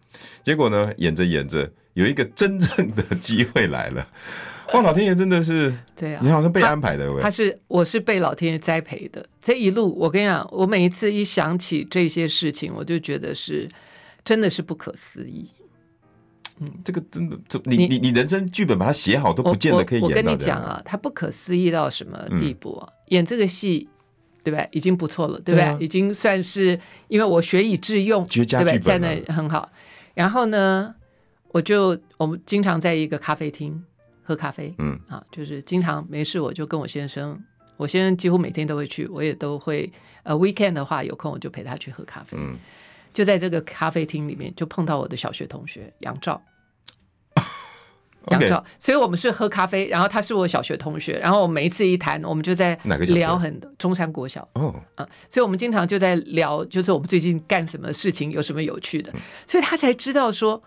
[0.43, 4.07] 结果呢，演着演着，有一个真正的机会来了，
[4.73, 13.67] 哇，老天爷真的是，对啊，你好像被安排的，他是，我是被老天爷栽培的，这一路，我跟你讲，我每一次一想起这些事情，我就觉得是，
[14.23, 15.49] 真的是不可思议。
[16.59, 20.07] 嗯，这个真的，这你你你人生剧本把它写好都不见得可以演到。
[20.07, 22.87] 我跟你讲啊，他不可思议到什么地步啊？
[22.89, 23.87] 嗯、演这个戏，
[24.43, 24.67] 对不对？
[24.71, 25.63] 已经不错了，对不对？
[25.63, 29.71] 对啊、已经算是因为我学以致用，绝佳剧本，在那很好。
[30.13, 30.93] 然后呢，
[31.49, 33.81] 我就我们经常在一个咖啡厅
[34.21, 37.41] 喝咖啡，嗯啊，就是经常没事我就跟我先生，
[37.77, 39.89] 我先生几乎每天都会去，我也都会
[40.23, 42.57] 呃 weekend 的话有空我就陪他去喝咖啡，嗯。
[43.13, 46.41] 就在这个咖啡厅里面，就碰到我的小学同学杨照，
[48.31, 59.11] 杨照，所以我们是喝咖啡，然后他是我小学同学，然后我每一次一谈，我们就在聊很多中山国小哦，啊，所以我们经常就在聊，就是我们最近干什么事情，有什么有趣的，
[59.47, 60.61] 所以他才知道说，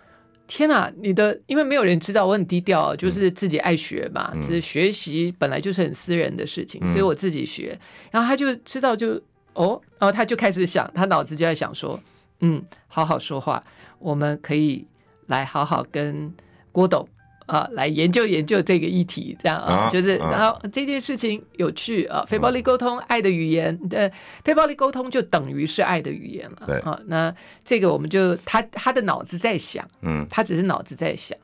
[0.49, 7.79] 天哪，你的，因为没有人知道我很低调，就是自己爱学嘛，就是学习本来就是很私人的事情，所以我自己学，
[8.11, 9.21] 然后他就知道就
[9.53, 12.01] 哦，然后他就开始想，他脑子就在想说。
[12.43, 13.65] 嗯，好好说话，
[13.99, 14.87] 我们可以
[15.27, 16.33] 来好好跟
[16.71, 17.09] 郭董
[17.47, 24.11] 啊来研究研究这个议题，这样啊，啊就是然后这件事情有趣啊，非暴力沟通，爱的语言，呃，
[24.45, 26.79] 非暴力沟通就等于是爱的语言了，对。
[26.81, 31.39] 啊，那这个我们就他他的脑子在想，嗯，他只是脑子在想，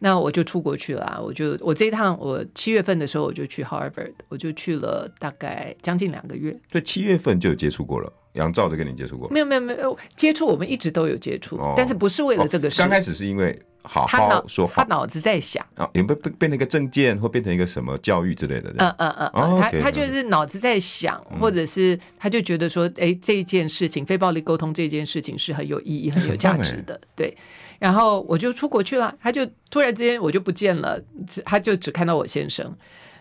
[0.00, 8.12] 那我就出国去了啊，我就我这一趟我七月份的时候我就去 Harvard，我就去了大概将近两个月，对，七月份就有接触过了。
[8.34, 9.28] 杨照就跟你接触过？
[9.28, 12.78] 没有没有没有接触，我们一直都有接触，哦、但是不是为了这个事。
[12.78, 18.72] 刚、哦、开始是因为好好说话，他脑子在想啊，有没有变变成一个证件，或变成一个什么教育之类的？
[18.78, 27.00] 嗯嗯嗯，哦、他他就是脑子在想，嗯、或者是他就觉得说，哎，这件事情非暴力沟通这件事情是很有意义、很有价值的。
[27.16, 27.36] 对，
[27.80, 31.02] 然后我就出国去了，他就突然之间我就不见了，
[31.44, 32.72] 他就只看到我先生，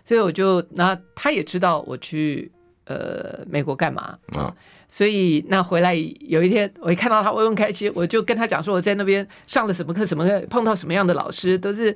[0.04, 2.52] 所以我就那他也知道我去。
[2.90, 4.50] 呃，美国干嘛啊？
[4.50, 4.56] 哦、
[4.88, 11.96] 所以那回来有一天，我一看到他，我很开心，我就跟他讲说，我在那边上了什么课，什么课，碰到什么样的老师，都是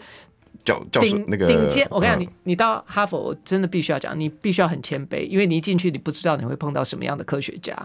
[0.63, 1.87] 教教授那个顶尖。
[1.89, 7.75] 我跟你讲，你你到哈佛，我真的必须要讲，你必须要很谦卑，因为你一进去，你不知道你会碰到什么样的科学家，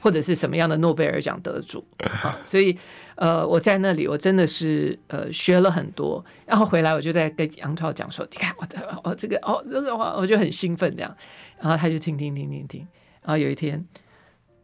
[0.00, 2.38] 或者是什么样的诺贝尔奖得主啊。
[2.44, 2.78] 所以
[3.22, 6.24] 呃，我在那里，我真的是呃学了很多。
[6.44, 11.16] 然后回来，我就在跟杨超讲说，你看我的我这个哦这个话，我就很兴奋这样。
[11.60, 12.80] 然后他就听听听听听，
[13.22, 13.86] 然后有一天，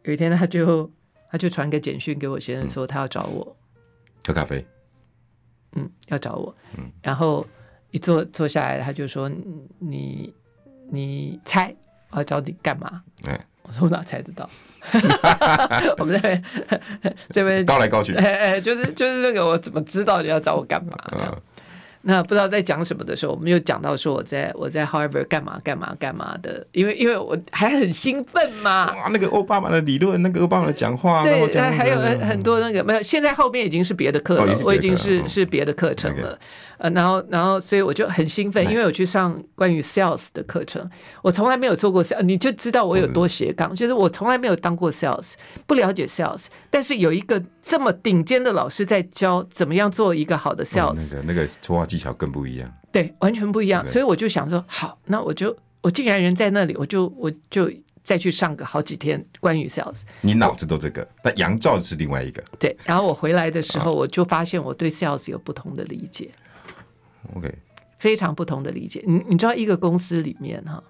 [0.03, 0.91] 有一天他就
[1.31, 3.55] 他就传个简讯给我先生说他要找我
[4.27, 4.67] 喝咖啡，
[5.77, 7.47] 嗯，要找我，嗯，然后
[7.91, 9.31] 一坐坐下来，他就说
[9.79, 10.33] 你
[10.89, 11.73] 你猜
[12.09, 13.03] 我要找你干嘛？
[13.23, 14.49] 哎，我说我哪猜得到？
[15.97, 16.43] 我们这边
[17.29, 20.93] 这边高来高去，哎哎，就是就是那个我怎么知道你要找我干嘛？
[21.13, 21.35] 嗯
[22.01, 28.85] 那不知道在讲什么的时候，我们又讲到说我在我在 Harvard 干嘛干嘛干嘛的，因为因为我还很兴奋嘛。
[28.95, 36.39] 哇，那个奥巴马的理论，那个奥巴马的讲话，对，还有很多那个没有，现在后面已经是别的课了，我已经是是别的课程了。
[36.79, 40.89] 呃，然后然后所以我就很兴奋，因为我去上关于 sales 的课程，
[41.21, 45.33] 我从来没有做过 sales，你就知道我有多斜杠，就是我从来没有当过 sales，
[45.67, 53.85] 不了解 sales，但是有一个这么顶尖的老师在教怎么样做一个好的 sales，那个那个说话技巧更不一样，对，完全不一样。
[53.85, 57.69] 所以我就想说，好，那我就我竟然人在那里，我就我就
[58.01, 60.03] 再去上个好几天关于 sales。
[60.21, 62.41] 你脑子都这个，但杨照是另外一个。
[62.57, 66.31] 对，然后我回来的时候，我就发现我对 sales 有不同的理解。
[67.35, 67.53] OK，
[67.97, 69.03] 非常不同的理解。
[69.05, 70.83] 你你知道，一个公司里面哈，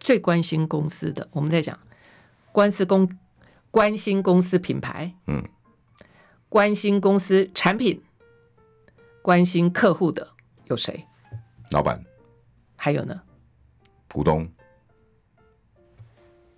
[0.00, 1.78] 最关心公司的，我们在讲
[2.52, 3.08] 关司公
[3.70, 5.42] 关心公司品牌，嗯，
[6.48, 8.02] 关心公司产品，
[9.22, 10.28] 关心客户的
[10.66, 11.04] 有谁？
[11.70, 12.04] 老板，
[12.76, 13.20] 还有呢？
[14.12, 14.50] 股东，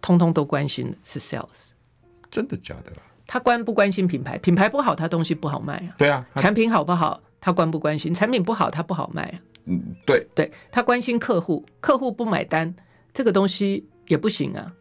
[0.00, 1.68] 通通都关心的是 sales，
[2.30, 2.92] 真的假的？
[3.26, 4.38] 他关不关心品牌？
[4.38, 5.94] 品牌不好，他东西不好卖啊。
[5.98, 7.20] 对啊，产品好不好？
[7.40, 8.12] 他关不关心？
[8.12, 9.34] 产品不好，他不好卖啊。
[9.66, 12.74] 嗯，对，对，他关心客户，客户不买单，
[13.12, 14.72] 这个东西也不行啊。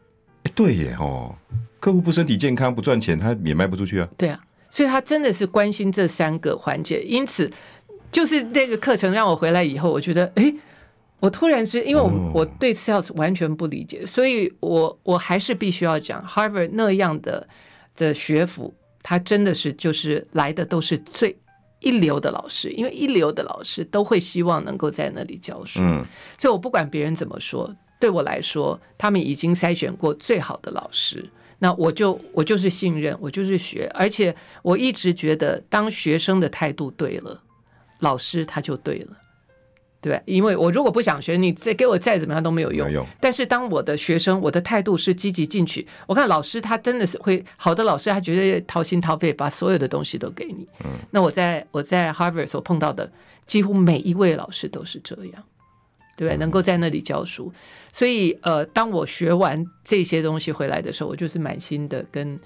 [0.43, 1.35] 哎，对耶哦，
[1.79, 4.09] 客户不身体健康不赚钱，他也卖不出去啊。
[4.17, 7.01] 对啊，所以他真的是关心这三个环节。
[7.01, 7.51] 因此，
[8.11, 10.53] 就是那个课程让我回来以后，我觉得，哎，
[11.19, 17.45] 我突然是因为我、哦、我对 sales 完全不理解，所以我我还是必须要讲 Harvard 那样的
[17.97, 21.37] 的学府，他真的是就是来的都是最
[21.79, 25.79] 一流的老师，因为一流的老师都会希望能够在那里教书。
[25.81, 26.05] 嗯，
[26.37, 27.75] 所以我不管别人怎么说。
[27.99, 37.43] 对我来说，他们已经筛选过最好的老师，那我就我就是信任，我就是学，而且我一直觉得，当学生的态度对了，
[37.99, 39.17] 老师他就对了，
[40.01, 42.87] 对，因为我如果不想学，你再给我再怎么样都没有用。
[42.87, 43.07] 没有用。
[43.19, 50.67] 但是当我的学生，我的态度是积极进取，我看老师他真的是会好的老师，他绝对掏心掏肺把所有的东西都给你。
[50.85, 50.91] 嗯。
[51.11, 53.11] 那我在我在 Harvard 所碰到的
[53.45, 55.43] 几乎每一位老师都是这样。
[56.15, 57.49] 对，能够在那里教书，
[57.93, 62.37] 所以呃，当我学完这些东西回来的时候，我就是满心的跟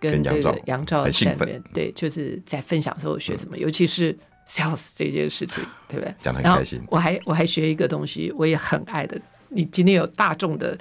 [0.00, 4.18] 跟这个杨照在那边，对，就是在分享说我学什么，嗯、尤其是
[4.50, 6.12] sales 这件事情， 对不对？
[6.20, 6.82] 讲的很开心。
[6.88, 9.20] 我还我还学一个东西，我也很爱的。
[9.48, 10.76] 你今天有大众的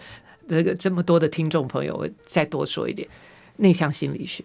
[0.48, 3.08] 这个这么多的听众朋友，我再多说一点，
[3.58, 4.44] 内向心理学。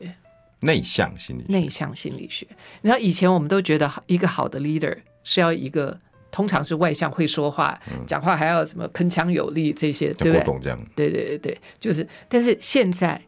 [0.61, 1.53] 内向心理学。
[1.53, 2.47] 内向心理学。
[2.83, 5.99] 然后以前我们都觉得一个好的 leader 是要一个。
[6.31, 10.77] 通常是外向，会说话，讲话还要什么铿锵有力这些，对不对？
[10.97, 12.05] 对对对对，就是。
[12.29, 13.23] 但是现在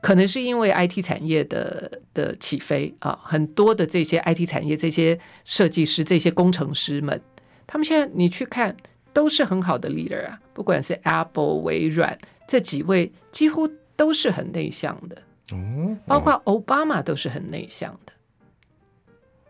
[0.00, 7.20] 可能是因为 IT 产业的的起飞啊，很多的这些 IT 产业这些设计师、这些工程师们，
[7.66, 8.76] 他们现在你去看
[9.12, 15.16] 都是很好的 leader 啊，不管是 Apple、微软这几位，几乎都是很内向的。
[15.52, 18.12] 哦，包括奥巴马都是很内向的。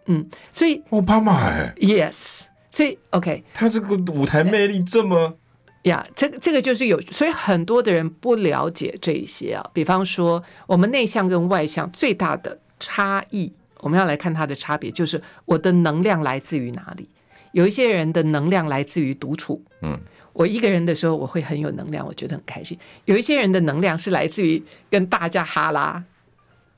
[0.07, 2.43] 嗯，所以奥巴马哎，Yes。
[2.73, 5.37] 所以，OK，他这个舞台魅力这么
[5.83, 9.71] 呀，这个这个就是有，所以很多的人不了解这一些啊。
[9.73, 17.09] 比方说，我们内向跟外向最大的差异，我们要来看它的差别，就是我的能量来自于哪里。
[17.53, 19.99] 有一些人的能量来自于独处，嗯，
[20.33, 22.79] 我一个人的时候我会很有能量，我觉得很开心。
[23.07, 26.05] 有一些人的能量是来自于跟大家哈拉。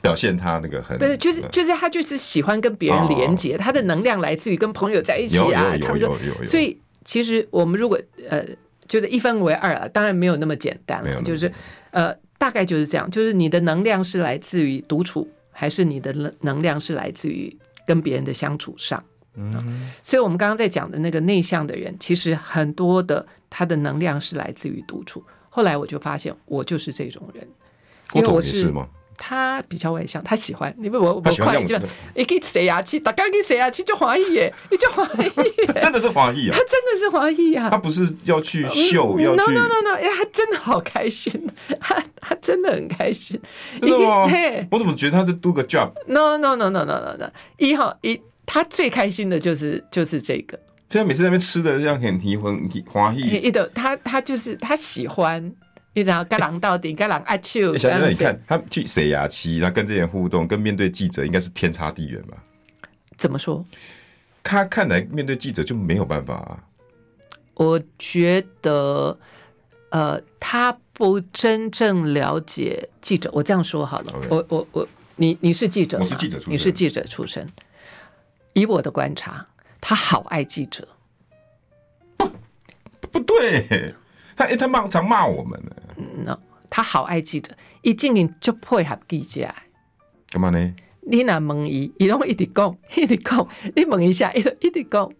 [0.00, 6.10] 表现他那个很不是，就是就是他就是喜欢跟别人连接，他的能量来自于跟朋友在一起啊，唱歌。
[6.44, 8.44] 所以其实我们如果呃，
[8.92, 11.50] 就是一分为二啊，当然没有那么简单了，就是
[11.92, 19.02] 呃，大概就是这样，就是你的能量是来自于独处，还是你的能能量是来自于跟别人的相处上？
[19.36, 25.24] 嗯，所以我们刚刚在讲的那个内向的人，其实很多的他的能量是来自于独处。
[25.48, 27.48] 后来我就发现，我就是这种人，
[28.12, 28.70] 因为我是。
[29.16, 31.32] 他比较外向，他喜欢你问我我快
[31.64, 31.78] 就
[32.14, 35.30] 你可以写下去，大家可以写下去就华裔耶，你就华裔，
[35.80, 41.32] 真的是华裔啊，他真的是华裔啊，他不是要去秀，要去 no no no no，哎，他真的好开心，
[41.80, 43.40] 他他真的很开心，
[43.80, 44.28] 真的吗？
[44.70, 50.58] 我怎么觉得他是 do 个 job？no no no no no no no，一号一，他最开心的就是就是这个，
[50.88, 55.52] 现在每次在那边吃的这样很提魂华裔，一的他他就是他喜欢。
[55.94, 57.60] 你知道，跟狼到底，跟狼爱笑。
[57.76, 62.36] 小姐，你看他去洗牙期，然后跟这些人互动，跟面对记者，应该是天差地远吧？
[63.18, 63.64] 怎么说？
[64.42, 66.64] 他看来面对记者就没有办法啊。
[67.54, 69.16] 我觉得，
[69.90, 73.30] 呃，他不真正了解记者。
[73.32, 77.46] 我这样说好了.我我我，你你是记者，我是记者出身，你是记者出身。
[78.54, 79.46] 以我的观察，
[79.80, 80.88] 他好爱记者。
[82.16, 82.28] 不，
[83.12, 83.94] 不对。
[84.34, 85.76] 他哎，他骂常骂我们呢。
[86.68, 87.52] 他好爱记者，
[87.82, 89.46] 一进去就配合记者。
[90.30, 90.74] 干嘛呢？
[91.02, 93.46] 你若问伊，伊拢一直讲， 一直讲。
[93.76, 95.10] 你问一下，伊就一直讲。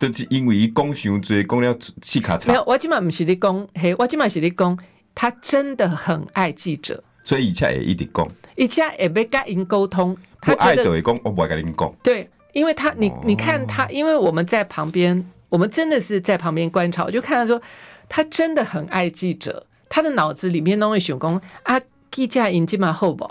[0.00, 2.48] 就是因为伊讲伤多，讲了气卡差。
[2.48, 4.78] 没有，我今晚不是你讲，嘿，我今晚是你讲，
[5.14, 10.16] 他真的很爱记者，所以以前也一直讲，以前也没跟人沟通。
[10.40, 11.94] 他爱就会讲，我不会跟你讲。
[12.02, 17.62] 对，因为他，你你看他，因为我们在旁边，我们真的是在旁边观察，我就看到说。
[18.10, 21.80] 他真的很爱记者，他的脑子里面都会想讲啊，
[22.10, 23.28] 记者因即嘛好不？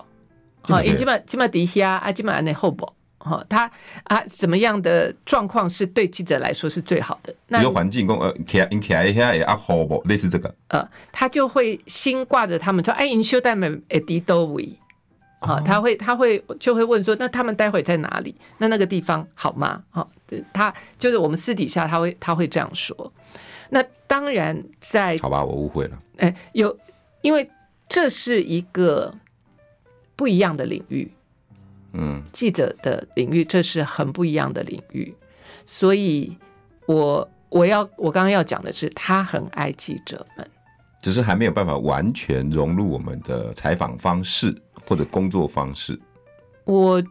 [0.63, 2.91] 好因即嘛，即嘛底下啊，即嘛安尼好不？
[3.19, 3.69] 哈，他
[4.03, 7.33] 啊，怎么样的状况是对记者来说是最好的？
[7.47, 10.01] 那环境工呃，起因起来一下也啊好不？
[10.05, 14.77] 类似这个，呃，他就会心挂着他们说，哎，因修带们诶迪多维，
[15.39, 18.35] 啊，他会他会就会问说，那他们待会在哪里？
[18.57, 19.83] 那那个地方好吗？
[19.91, 20.07] 哈，
[20.51, 23.13] 他就是我们私底下他会他会这样说。
[23.69, 26.77] 那当然在好吧，我误会了，哎，有
[27.21, 27.49] 因为
[27.87, 29.13] 这是一个
[30.15, 31.11] 不一样的领域。
[31.93, 35.15] 嗯，记者的领域，这是很不一样的领域，
[35.65, 36.37] 所以
[36.85, 40.47] 我我要我刚刚要讲的是，他很爱记者们，
[41.01, 44.55] 只是还没有办法完全融入我们的采访方式
[44.87, 45.99] 或者工作方式。
[46.65, 47.03] 我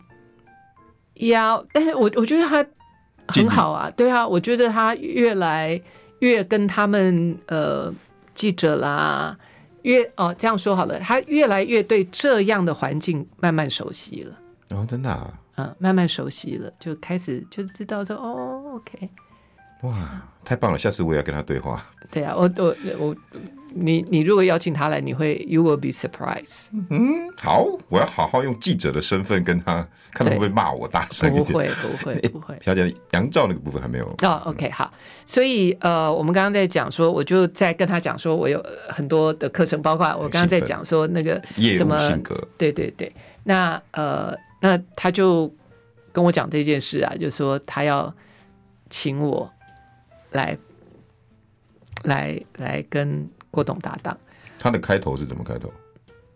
[1.14, 2.64] 要，但是我我觉得他
[3.29, 5.81] 很好啊，对啊，我觉得他越来
[6.20, 7.93] 越跟他们呃
[8.35, 9.37] 记者啦，
[9.83, 14.39] 越哦这样说好了，他越来越对这样的环境慢慢熟悉了。
[14.70, 19.09] 哦，真的啊，嗯，慢慢熟悉了，就开始就知道说，哦，OK，
[19.83, 21.83] 哇，太棒了，下次我也要跟他对话。
[22.11, 23.16] 对啊，我我我，
[23.79, 26.66] 你你如果邀请他来，你会，you will be surprised。
[26.91, 31.45] 嗯，好，我要好好用记者的身份跟他，看他会不会骂我大声一点。
[31.45, 32.59] 不会不会 不会。
[32.62, 34.07] 小姐，杨照那个部分还没有。
[34.22, 34.93] 哦，OK，好，
[35.24, 41.41] 所以呃，我们刚刚在讲说，我就在跟他讲说，我有很多的课程，包括我刚刚在讲说那个
[41.77, 43.12] 什么性格，对对对，
[43.45, 44.35] 那呃。
[44.59, 45.55] 那他就
[46.12, 48.12] 跟我讲这件事啊，就说他要
[48.89, 49.49] 请我
[50.31, 50.57] 来
[52.05, 54.15] 来来跟郭董搭档。
[54.59, 55.73] 他的开头是怎么开头？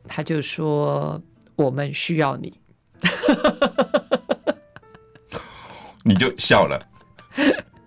[0.09, 1.21] 他就说
[1.55, 2.59] 我们需要你，
[6.03, 6.83] 你就笑了。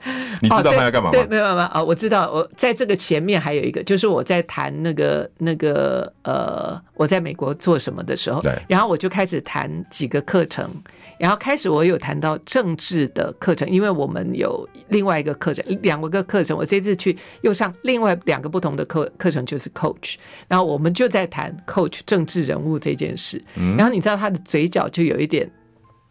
[0.42, 1.18] 你知道他要干嘛吗？
[1.18, 2.30] 哦、对，对，没有没有啊，我知道。
[2.32, 8.52] 我在这个前面还有一个，就是我在谈那个那个呃，我在美国做什么的时候，对。
[8.68, 10.70] 然后我就开始谈几个课程，
[11.18, 16.58] 然后开始我有谈到政治的课程，因为我们有另外一个课程，两个课程。
[16.58, 20.16] 我这次去又上另外两个不同的课课程，就是 coach。
[20.48, 23.42] 然后我们就在谈 coach 政治人物这件事。
[23.56, 23.78] 嗯。
[23.78, 25.50] 然后你知道他的嘴角就有一点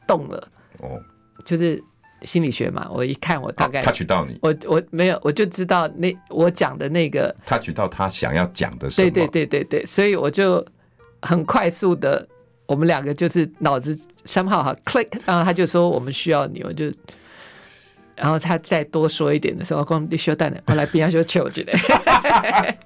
[0.07, 0.99] 动了，哦，
[1.45, 1.83] 就是。
[2.25, 10.65] 心理学嘛，我一看，我大概他取到你，我我没有，我就知道那我讲的那个，他取到他想要讲的什么，对对对对对，所以我就
[11.21, 12.27] 很快速的，
[12.67, 16.93] 我们两个就是脑子三号哈 click，然后他就说我们需要你，我就，
[18.15, 22.79] 然后他再多说一点的时候，我讲你休蛋的，我来边上就求起来。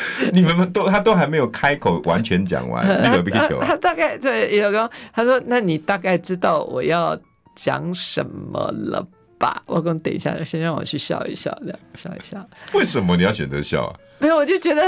[0.32, 7.18] 你们都他都还没有开口完全讲完， 那个皮球啊，他大概对有刚他说，那你大概知道我要
[7.54, 9.06] 讲什么了
[9.38, 9.62] 吧？
[9.66, 12.48] 我公等一下，先让我去笑一笑，这样笑一笑。
[12.74, 13.94] 为什么你要选择笑啊？
[14.18, 14.82] 没有，我就觉得，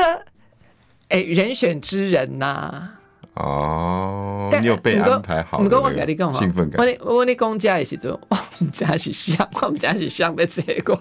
[1.09, 2.97] 哎、欸，人选之人呐、啊。
[3.35, 5.63] 哦，你有被安排好？
[5.63, 6.81] 你跟我讲，你跟兴奋感。
[6.81, 11.01] 我你我你公家的时候，我们家是香，我们家是香被结果。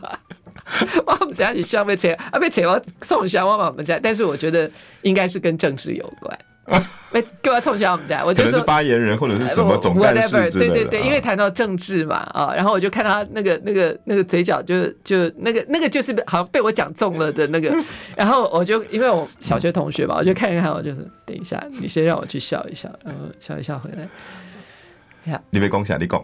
[1.06, 4.70] 我们家你笑被扯，啊被扯我冲香，我我们家，但是我觉得
[5.02, 6.38] 应该是跟政治有关。
[7.12, 10.74] 被给我冲香我们家，我觉得是发言人或者是什么总干事之类的。
[10.76, 17.76] 对对对，因为谈到政治嘛啊，然后我就看他那个那个那个嘴角就，就就那个那个就是好像被我讲中了的那个，
[18.16, 24.08] 然后我就因为我小学同学嘛，我就看一看，我就是等一下，你先让我去笑一笑，然后笑一笑回来。
[25.50, 26.24] 你别讲下，你讲，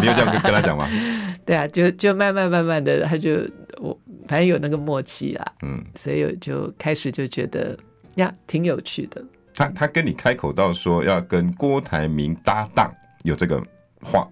[0.00, 0.88] 你有这样跟跟他讲吗？
[1.46, 3.48] 对啊，就就慢慢慢慢的，他就
[3.78, 3.96] 我
[4.26, 7.78] 反正有那个默契啦，嗯，所以我就开始就觉得
[8.16, 9.22] 呀，挺有趣的。
[9.54, 12.92] 他他跟你开口到说要跟郭台铭搭档，
[13.22, 13.62] 有这个
[14.02, 14.28] 话，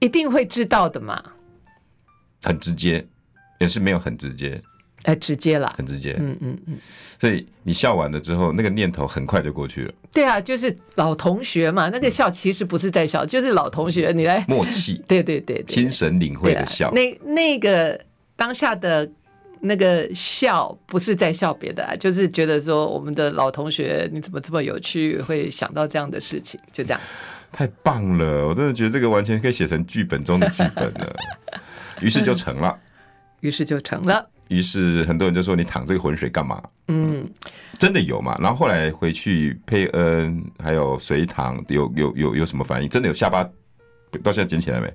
[0.00, 1.22] 一定会知道的嘛。
[2.42, 3.06] 很直接，
[3.60, 4.60] 也是没有很直接。
[5.04, 6.78] 哎，直接了，很直接，嗯嗯嗯，
[7.20, 9.92] 所以你笑完了之后，那个念头很快就过去了。
[10.12, 16.90] 对啊，就是老同学嘛，那个笑其实不是在笑，嗯、就是老同学，你来默契， 对对对，心神领会的笑。
[16.92, 17.98] 那那个
[18.36, 19.10] 当下的
[19.60, 27.00] 那个笑，不是在笑别的，啊，就是觉得说我们的老同学，你怎么这么有趣，会想到这样的事情，就这样。
[27.50, 31.14] 太棒了，我真的觉得这个完全可以写成剧本中的剧本了。
[32.00, 32.78] 于是就成了，
[33.40, 34.28] 于是就成了。
[34.52, 36.62] 于是很多人就说，你淌这个浑水干嘛？
[36.88, 37.26] 嗯，
[37.78, 38.36] 真的有嘛？
[38.38, 42.88] 然后后来回去佩恩还有隋唐有有有有什么反应？
[42.88, 43.42] 真的有下巴
[44.22, 44.94] 到现在捡起来没？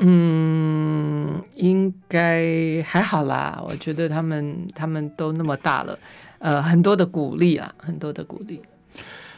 [0.00, 3.62] 嗯，应该还好啦。
[3.68, 5.98] 我觉得他们他们都那么大了，
[6.38, 8.60] 呃，很多的鼓励啊，很多的鼓励。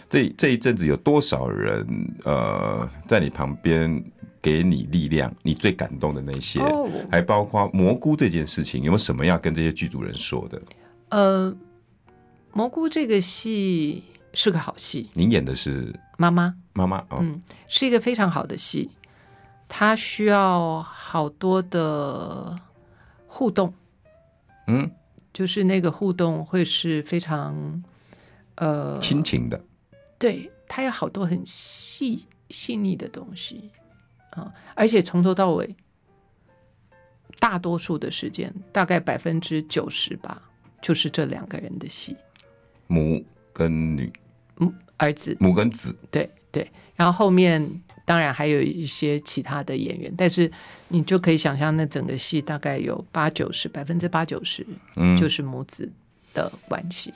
[0.09, 1.85] 这这一阵子有多少人
[2.25, 4.03] 呃在你旁边？
[4.47, 6.89] 给你力量，你最感动的那些，oh.
[7.11, 10.63] 还包括蘑菇这件事情，有没有什么要跟这些剧组人说的？
[11.09, 11.53] 呃，
[12.53, 15.11] 蘑菇这个戏是个好戏。
[15.15, 18.89] 您演的是妈妈，妈妈，哦、嗯，是一个非常好的戏，
[19.69, 22.57] 它需要好多的
[23.27, 23.75] 互动，
[24.69, 24.89] 嗯，
[25.33, 27.83] 就是那个互动会是非常
[28.55, 29.61] 呃亲情的，
[30.21, 33.73] 对，它有好多很细细腻的东西
[34.37, 35.75] 啊，而且从头到尾，
[37.41, 40.41] 大多数的时间，大概百分之九十吧，
[40.81, 42.17] 就是这两个人的戏，
[42.87, 44.13] 母跟女，
[44.59, 50.51] 嗯，儿子，母跟子，对对，然后后面当然还有一些其他的演员，但是
[50.89, 54.67] 你就可以想象，那整个戏大概有八九十，百分之八九十，
[54.97, 55.91] 嗯，就是母子
[56.35, 57.13] 的关系。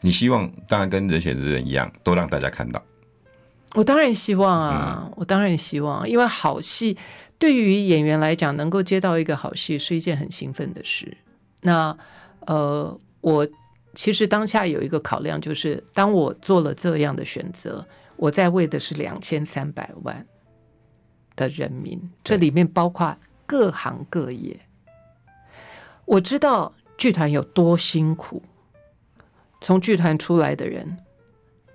[0.00, 2.82] 你希望当然跟人选之人一样，都让大家看到。
[3.74, 6.96] 我当然希望啊，嗯、我当然希望，因为好戏
[7.38, 11.16] 对于演员来讲，能够接到一个好戏是一件很兴奋的事。
[11.60, 11.96] 那
[12.46, 13.46] 呃，我
[13.94, 20.24] 其实当下有一个考量，就是当我做了这样的选择，我在为的是两千三百万
[21.34, 24.56] 的人民，这里面包括各行各业。
[26.04, 28.40] 我知道剧团有多辛苦，
[29.60, 30.96] 从剧团出来的人。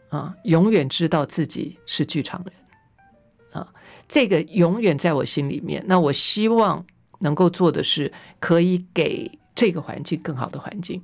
[0.09, 3.71] 啊，永远知道自己是剧场人，啊，
[4.07, 5.83] 这个永远在我心里面。
[5.87, 6.83] 那我希望
[7.19, 10.99] 能够做的是，可以给这个环境更好的环境。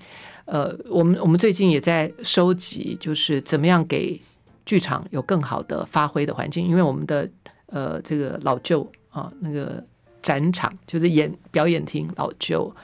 [0.45, 4.19] 呃，我们我们最近也在收集，就是怎么样给
[4.65, 6.67] 剧场有更好的发挥的环境。
[6.67, 7.29] 因为我们的
[7.67, 9.85] 呃这个老旧啊，那个
[10.23, 12.75] 展场就是演表演厅老旧，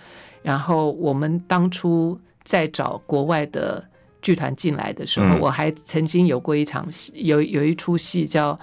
[0.43, 3.83] 然后我们当初在找国外的。
[4.21, 8.57] 剧团进来的时候，我还曾经有过一场戏，有有一出戏叫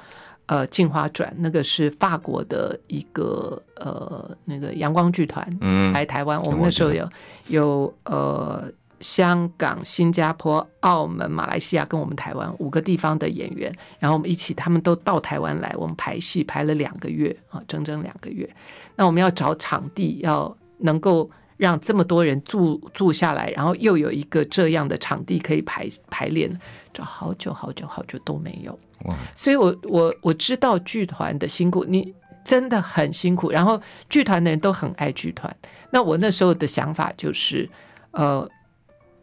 [0.46, 5.44] 呃《镜花转》，那个是法国的一个呃那个阳光剧团
[5.92, 6.40] 来台湾。
[6.42, 7.09] 我们那时候有
[7.48, 18.48] 有呃香港、新加坡、澳门、马来西亚跟我们台湾五个地方的演员，然后我们一起，他们都到台湾来，我们排戏排了两个月啊，整整两个月。
[18.94, 21.30] 那我们要找场地，要能够。
[21.59, 26.48] 让这么多人住住下来，然后又有一个这样的场地可以排排练，
[26.94, 28.72] 找好久好久好久都没有。
[29.04, 29.14] 哇！
[29.34, 33.50] 所以我我我知道剧团的辛苦，你真的很辛苦。
[33.50, 35.54] 然后剧团的人都很爱剧团。
[35.90, 37.68] 那我那时候的想法就是，
[38.12, 38.48] 呃，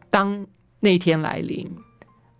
[0.10, 0.46] 当
[0.82, 1.74] 那天来临，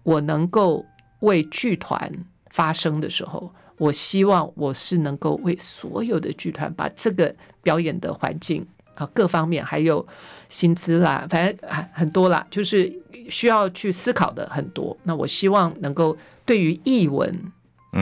[0.04, 0.86] 我能够
[1.22, 2.12] 为剧团
[2.50, 7.34] 发声的时候，我希望我是能够为所有的剧团把这个
[7.64, 8.68] 表演的环境。
[8.96, 10.06] 啊，各方面还有
[10.50, 12.92] 薪资啦，反正很很多啦，就是
[13.30, 14.96] 需要去思考的很多。
[15.04, 17.34] 那我希望能够对于译文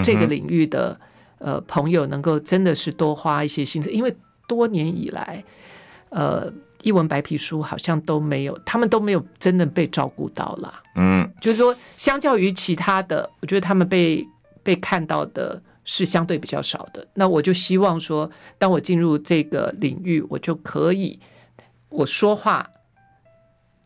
[0.03, 0.99] 这个领域的
[1.39, 4.15] 呃朋友，能够真的是多花一些心思，因为
[4.47, 5.43] 多年以来，
[6.09, 6.51] 呃，
[6.83, 10.81] 译文白皮书好像都没有，他们都没有真的被照顾到啦。
[10.95, 14.25] 嗯，就是说，相较于其他的，我觉得他们被
[14.63, 15.61] 被看到的。
[15.86, 21.19] 是相对比较少的，那我就希望说，当我进入这个领域，我就可以
[21.89, 22.65] 我说话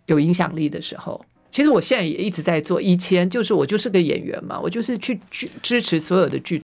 [0.06, 2.80] 有影响力的时候，其实我现在也一直在做。
[2.80, 6.56] 以前就是我就是个演员嘛，我就是去去支持所有的剧